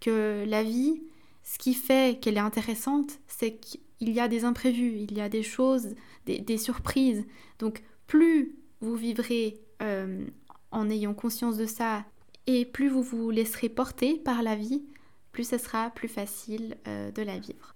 Que 0.00 0.44
la 0.46 0.64
vie, 0.64 1.02
ce 1.44 1.58
qui 1.58 1.74
fait 1.74 2.20
qu'elle 2.20 2.36
est 2.36 2.40
intéressante, 2.40 3.20
c'est 3.28 3.56
qu'il 3.56 3.80
y 4.00 4.18
a 4.18 4.28
des 4.28 4.44
imprévus, 4.44 4.98
il 4.98 5.12
y 5.14 5.20
a 5.20 5.28
des 5.28 5.44
choses, 5.44 5.94
des, 6.26 6.40
des 6.40 6.58
surprises. 6.58 7.24
Donc 7.60 7.84
plus 8.06 8.56
vous 8.84 8.96
vivrez 8.96 9.60
euh, 9.82 10.26
en 10.70 10.90
ayant 10.90 11.14
conscience 11.14 11.56
de 11.56 11.66
ça 11.66 12.04
et 12.46 12.66
plus 12.66 12.88
vous 12.88 13.02
vous 13.02 13.30
laisserez 13.30 13.68
porter 13.68 14.18
par 14.18 14.42
la 14.42 14.54
vie, 14.54 14.84
plus 15.32 15.48
ce 15.48 15.58
sera 15.58 15.90
plus 15.90 16.08
facile 16.08 16.76
euh, 16.86 17.10
de 17.10 17.22
la 17.22 17.38
vivre. 17.38 17.74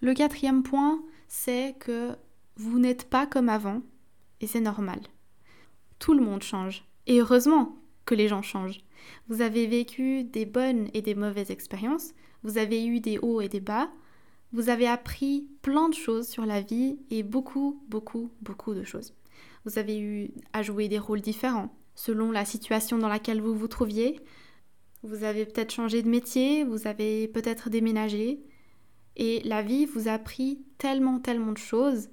Le 0.00 0.14
quatrième 0.14 0.62
point, 0.62 1.02
c'est 1.26 1.74
que 1.80 2.12
vous 2.56 2.78
n'êtes 2.78 3.10
pas 3.10 3.26
comme 3.26 3.48
avant 3.48 3.82
et 4.40 4.46
c'est 4.46 4.60
normal. 4.60 5.00
Tout 5.98 6.14
le 6.14 6.24
monde 6.24 6.42
change 6.42 6.84
et 7.06 7.20
heureusement 7.20 7.76
que 8.04 8.14
les 8.14 8.28
gens 8.28 8.42
changent. 8.42 8.80
Vous 9.28 9.40
avez 9.40 9.66
vécu 9.66 10.24
des 10.24 10.46
bonnes 10.46 10.88
et 10.94 11.02
des 11.02 11.14
mauvaises 11.14 11.50
expériences, 11.50 12.14
vous 12.42 12.58
avez 12.58 12.86
eu 12.86 13.00
des 13.00 13.18
hauts 13.18 13.40
et 13.40 13.48
des 13.48 13.60
bas, 13.60 13.90
vous 14.52 14.68
avez 14.68 14.86
appris 14.86 15.48
plein 15.62 15.88
de 15.88 15.94
choses 15.94 16.28
sur 16.28 16.46
la 16.46 16.60
vie 16.60 16.98
et 17.10 17.24
beaucoup, 17.24 17.82
beaucoup, 17.88 18.30
beaucoup 18.40 18.74
de 18.74 18.84
choses. 18.84 19.14
Vous 19.64 19.78
avez 19.78 19.98
eu 19.98 20.30
à 20.52 20.62
jouer 20.62 20.88
des 20.88 20.98
rôles 20.98 21.20
différents 21.20 21.74
selon 21.94 22.30
la 22.30 22.44
situation 22.44 22.98
dans 22.98 23.08
laquelle 23.08 23.40
vous 23.40 23.54
vous 23.54 23.68
trouviez. 23.68 24.20
vous 25.02 25.22
avez 25.22 25.44
peut-être 25.44 25.72
changé 25.72 26.02
de 26.02 26.08
métier, 26.08 26.64
vous 26.64 26.86
avez 26.86 27.28
peut-être 27.28 27.68
déménagé, 27.68 28.42
et 29.16 29.42
la 29.44 29.62
vie 29.62 29.84
vous 29.84 30.08
a 30.08 30.18
pris 30.18 30.64
tellement, 30.78 31.20
tellement 31.20 31.52
de 31.52 31.58
choses 31.58 32.08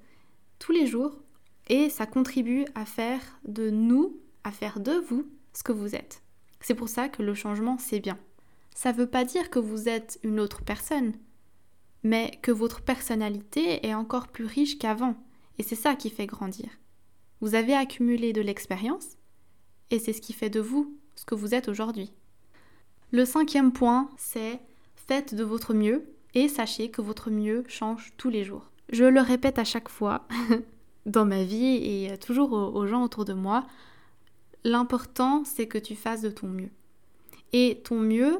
tous 0.58 0.72
les 0.72 0.86
jours, 0.86 1.22
et 1.68 1.88
ça 1.88 2.06
contribue 2.06 2.64
à 2.74 2.84
faire 2.84 3.20
de 3.44 3.70
nous, 3.70 4.20
à 4.44 4.52
faire 4.52 4.78
de 4.78 4.92
vous 4.92 5.26
ce 5.52 5.62
que 5.62 5.72
vous 5.72 5.94
êtes. 5.94 6.22
C'est 6.60 6.74
pour 6.74 6.88
ça 6.88 7.08
que 7.08 7.22
le 7.22 7.34
changement, 7.34 7.78
c'est 7.78 8.00
bien. 8.00 8.18
Ça 8.74 8.92
ne 8.92 8.98
veut 8.98 9.08
pas 9.08 9.24
dire 9.24 9.50
que 9.50 9.58
vous 9.58 9.88
êtes 9.88 10.20
une 10.22 10.38
autre 10.38 10.62
personne, 10.62 11.14
mais 12.02 12.30
que 12.42 12.52
votre 12.52 12.82
personnalité 12.82 13.86
est 13.86 13.94
encore 13.94 14.28
plus 14.28 14.46
riche 14.46 14.78
qu'avant, 14.78 15.16
et 15.58 15.62
c'est 15.62 15.76
ça 15.76 15.96
qui 15.96 16.10
fait 16.10 16.26
grandir. 16.26 16.68
Vous 17.42 17.56
avez 17.56 17.74
accumulé 17.74 18.32
de 18.32 18.40
l'expérience, 18.40 19.18
et 19.90 19.98
c'est 19.98 20.12
ce 20.12 20.20
qui 20.20 20.32
fait 20.32 20.48
de 20.48 20.60
vous 20.60 20.96
ce 21.16 21.24
que 21.24 21.34
vous 21.34 21.54
êtes 21.54 21.68
aujourd'hui. 21.68 22.12
Le 23.10 23.24
cinquième 23.24 23.72
point, 23.72 24.08
c'est 24.16 24.60
faites 24.94 25.34
de 25.34 25.42
votre 25.42 25.74
mieux 25.74 26.04
et 26.34 26.46
sachez 26.46 26.88
que 26.88 27.02
votre 27.02 27.30
mieux 27.30 27.64
change 27.66 28.12
tous 28.16 28.30
les 28.30 28.44
jours. 28.44 28.70
Je 28.90 29.04
le 29.04 29.20
répète 29.20 29.58
à 29.58 29.64
chaque 29.64 29.88
fois 29.88 30.28
dans 31.06 31.24
ma 31.24 31.42
vie 31.42 31.82
et 31.82 32.16
toujours 32.16 32.52
aux 32.52 32.86
gens 32.86 33.02
autour 33.02 33.24
de 33.24 33.32
moi, 33.32 33.66
l'important 34.62 35.42
c'est 35.44 35.66
que 35.66 35.78
tu 35.78 35.96
fasses 35.96 36.22
de 36.22 36.30
ton 36.30 36.46
mieux. 36.46 36.70
Et 37.52 37.80
ton 37.82 37.98
mieux 37.98 38.38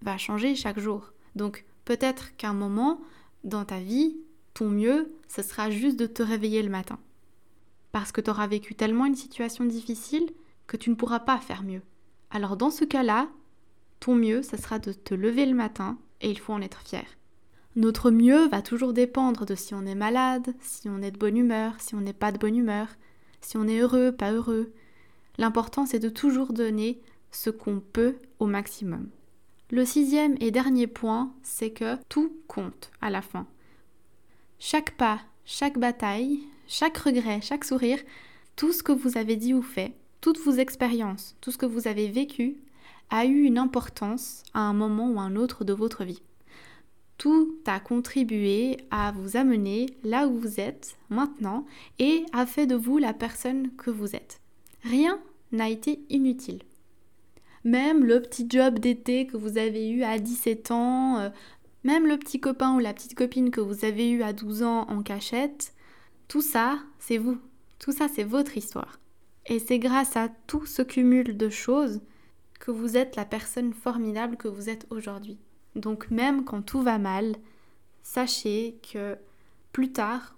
va 0.00 0.16
changer 0.16 0.54
chaque 0.54 0.80
jour. 0.80 1.12
Donc 1.36 1.66
peut-être 1.84 2.34
qu'à 2.36 2.48
un 2.48 2.54
moment 2.54 3.02
dans 3.44 3.66
ta 3.66 3.78
vie, 3.78 4.16
ton 4.54 4.70
mieux, 4.70 5.12
ce 5.28 5.42
sera 5.42 5.70
juste 5.70 5.98
de 5.98 6.06
te 6.06 6.22
réveiller 6.22 6.62
le 6.62 6.70
matin. 6.70 6.98
Parce 7.92 8.12
que 8.12 8.20
tu 8.20 8.30
auras 8.30 8.46
vécu 8.46 8.74
tellement 8.74 9.06
une 9.06 9.14
situation 9.14 9.64
difficile 9.64 10.30
que 10.66 10.76
tu 10.76 10.90
ne 10.90 10.94
pourras 10.94 11.20
pas 11.20 11.38
faire 11.38 11.62
mieux. 11.62 11.82
Alors 12.30 12.56
dans 12.56 12.70
ce 12.70 12.84
cas-là, 12.84 13.28
ton 14.00 14.14
mieux, 14.14 14.42
ce 14.42 14.56
sera 14.56 14.78
de 14.78 14.92
te 14.92 15.14
lever 15.14 15.46
le 15.46 15.54
matin 15.54 15.98
et 16.20 16.30
il 16.30 16.38
faut 16.38 16.52
en 16.52 16.62
être 16.62 16.80
fier. 16.80 17.04
Notre 17.76 18.10
mieux 18.10 18.48
va 18.48 18.62
toujours 18.62 18.92
dépendre 18.92 19.46
de 19.46 19.54
si 19.54 19.74
on 19.74 19.86
est 19.86 19.94
malade, 19.94 20.54
si 20.60 20.88
on 20.88 21.00
est 21.02 21.10
de 21.10 21.18
bonne 21.18 21.36
humeur, 21.36 21.74
si 21.78 21.94
on 21.94 22.00
n'est 22.00 22.12
pas 22.12 22.32
de 22.32 22.38
bonne 22.38 22.56
humeur, 22.56 22.88
si 23.40 23.56
on 23.56 23.68
est 23.68 23.78
heureux, 23.78 24.12
pas 24.12 24.32
heureux. 24.32 24.72
L'important 25.38 25.86
c'est 25.86 25.98
de 25.98 26.08
toujours 26.08 26.52
donner 26.52 27.00
ce 27.30 27.50
qu'on 27.50 27.80
peut 27.80 28.16
au 28.38 28.46
maximum. 28.46 29.08
Le 29.70 29.86
sixième 29.86 30.36
et 30.40 30.50
dernier 30.50 30.86
point, 30.86 31.32
c'est 31.42 31.70
que 31.70 31.96
tout 32.10 32.36
compte 32.46 32.90
à 33.00 33.08
la 33.08 33.22
fin. 33.22 33.46
Chaque 34.58 34.96
pas, 34.98 35.20
chaque 35.44 35.78
bataille, 35.78 36.40
chaque 36.68 36.96
regret, 36.98 37.40
chaque 37.42 37.64
sourire, 37.64 37.98
tout 38.56 38.72
ce 38.72 38.82
que 38.82 38.92
vous 38.92 39.16
avez 39.16 39.36
dit 39.36 39.54
ou 39.54 39.62
fait, 39.62 39.92
toutes 40.20 40.38
vos 40.38 40.52
expériences, 40.52 41.36
tout 41.40 41.50
ce 41.50 41.58
que 41.58 41.66
vous 41.66 41.88
avez 41.88 42.08
vécu, 42.08 42.56
a 43.10 43.26
eu 43.26 43.42
une 43.42 43.58
importance 43.58 44.42
à 44.54 44.60
un 44.60 44.72
moment 44.72 45.10
ou 45.10 45.20
un 45.20 45.36
autre 45.36 45.64
de 45.64 45.72
votre 45.72 46.04
vie. 46.04 46.22
Tout 47.18 47.56
a 47.66 47.78
contribué 47.78 48.78
à 48.90 49.12
vous 49.12 49.36
amener 49.36 49.86
là 50.02 50.26
où 50.26 50.38
vous 50.38 50.60
êtes 50.60 50.96
maintenant 51.10 51.66
et 51.98 52.24
a 52.32 52.46
fait 52.46 52.66
de 52.66 52.74
vous 52.74 52.98
la 52.98 53.12
personne 53.12 53.70
que 53.76 53.90
vous 53.90 54.16
êtes. 54.16 54.40
Rien 54.82 55.20
n'a 55.52 55.68
été 55.68 56.00
inutile. 56.08 56.62
Même 57.64 58.04
le 58.04 58.20
petit 58.20 58.46
job 58.48 58.78
d'été 58.78 59.26
que 59.26 59.36
vous 59.36 59.56
avez 59.56 59.88
eu 59.90 60.02
à 60.02 60.18
17 60.18 60.70
ans, 60.72 61.18
euh, 61.18 61.30
même 61.84 62.06
le 62.06 62.18
petit 62.18 62.40
copain 62.40 62.74
ou 62.74 62.78
la 62.78 62.94
petite 62.94 63.14
copine 63.14 63.50
que 63.50 63.60
vous 63.60 63.84
avez 63.84 64.10
eu 64.10 64.22
à 64.22 64.32
12 64.32 64.62
ans 64.62 64.86
en 64.88 65.02
cachette, 65.02 65.74
tout 66.28 66.42
ça, 66.42 66.78
c'est 66.98 67.18
vous. 67.18 67.38
Tout 67.78 67.92
ça, 67.92 68.06
c'est 68.08 68.24
votre 68.24 68.56
histoire. 68.56 69.00
Et 69.46 69.58
c'est 69.58 69.78
grâce 69.78 70.16
à 70.16 70.28
tout 70.46 70.66
ce 70.66 70.82
cumul 70.82 71.36
de 71.36 71.48
choses 71.48 72.00
que 72.60 72.70
vous 72.70 72.96
êtes 72.96 73.16
la 73.16 73.24
personne 73.24 73.72
formidable 73.72 74.36
que 74.36 74.48
vous 74.48 74.68
êtes 74.68 74.86
aujourd'hui. 74.90 75.38
Donc 75.74 76.10
même 76.10 76.44
quand 76.44 76.62
tout 76.62 76.80
va 76.80 76.98
mal, 76.98 77.34
sachez 78.02 78.78
que 78.92 79.16
plus 79.72 79.90
tard, 79.90 80.36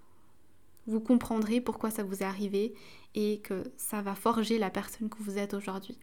vous 0.87 1.01
comprendrez 1.01 1.61
pourquoi 1.61 1.91
ça 1.91 2.03
vous 2.03 2.23
est 2.23 2.27
arrivé 2.27 2.75
et 3.15 3.41
que 3.41 3.65
ça 3.77 4.01
va 4.01 4.15
forger 4.15 4.59
la 4.59 4.71
personne 4.71 5.09
que 5.09 5.23
vous 5.23 5.39
êtes 5.39 5.55
aujourd'hui. 5.55 5.99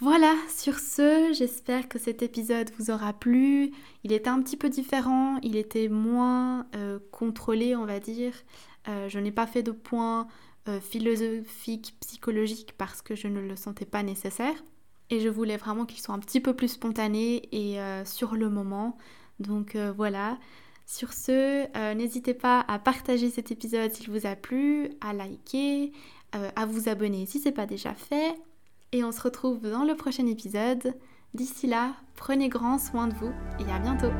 Voilà, 0.00 0.34
sur 0.48 0.80
ce, 0.80 1.32
j'espère 1.32 1.88
que 1.88 1.98
cet 1.98 2.22
épisode 2.22 2.70
vous 2.78 2.90
aura 2.90 3.12
plu. 3.12 3.70
Il 4.02 4.12
était 4.12 4.28
un 4.28 4.42
petit 4.42 4.56
peu 4.56 4.68
différent, 4.68 5.38
il 5.42 5.56
était 5.56 5.88
moins 5.88 6.66
euh, 6.74 6.98
contrôlé, 7.12 7.76
on 7.76 7.86
va 7.86 8.00
dire. 8.00 8.34
Euh, 8.88 9.08
je 9.08 9.18
n'ai 9.18 9.30
pas 9.30 9.46
fait 9.46 9.62
de 9.62 9.70
points 9.70 10.26
euh, 10.68 10.80
philosophiques, 10.80 11.94
psychologiques 12.00 12.74
parce 12.76 13.02
que 13.02 13.14
je 13.14 13.28
ne 13.28 13.40
le 13.40 13.56
sentais 13.56 13.86
pas 13.86 14.02
nécessaire. 14.02 14.54
Et 15.10 15.20
je 15.20 15.28
voulais 15.28 15.56
vraiment 15.56 15.86
qu'ils 15.86 16.00
soient 16.00 16.14
un 16.14 16.18
petit 16.18 16.40
peu 16.40 16.54
plus 16.54 16.68
spontanés 16.68 17.48
et 17.52 17.80
euh, 17.80 18.04
sur 18.04 18.34
le 18.34 18.50
moment. 18.50 18.98
Donc 19.38 19.76
voilà. 19.76 20.38
Sur 20.86 21.12
ce, 21.12 21.94
n'hésitez 21.94 22.34
pas 22.34 22.60
à 22.68 22.78
partager 22.78 23.30
cet 23.30 23.50
épisode 23.50 23.90
s'il 23.92 24.10
vous 24.10 24.26
a 24.26 24.36
plu, 24.36 24.90
à 25.00 25.14
liker, 25.14 25.92
à 26.32 26.66
vous 26.66 26.88
abonner 26.90 27.26
si 27.26 27.40
ce 27.40 27.46
n'est 27.46 27.54
pas 27.54 27.66
déjà 27.66 27.94
fait. 27.94 28.34
Et 28.94 29.02
on 29.02 29.10
se 29.10 29.20
retrouve 29.20 29.68
dans 29.68 29.82
le 29.82 29.96
prochain 29.96 30.24
épisode. 30.28 30.94
D'ici 31.34 31.66
là, 31.66 31.96
prenez 32.14 32.48
grand 32.48 32.78
soin 32.78 33.08
de 33.08 33.14
vous 33.14 33.32
et 33.58 33.68
à 33.72 33.80
bientôt 33.80 34.12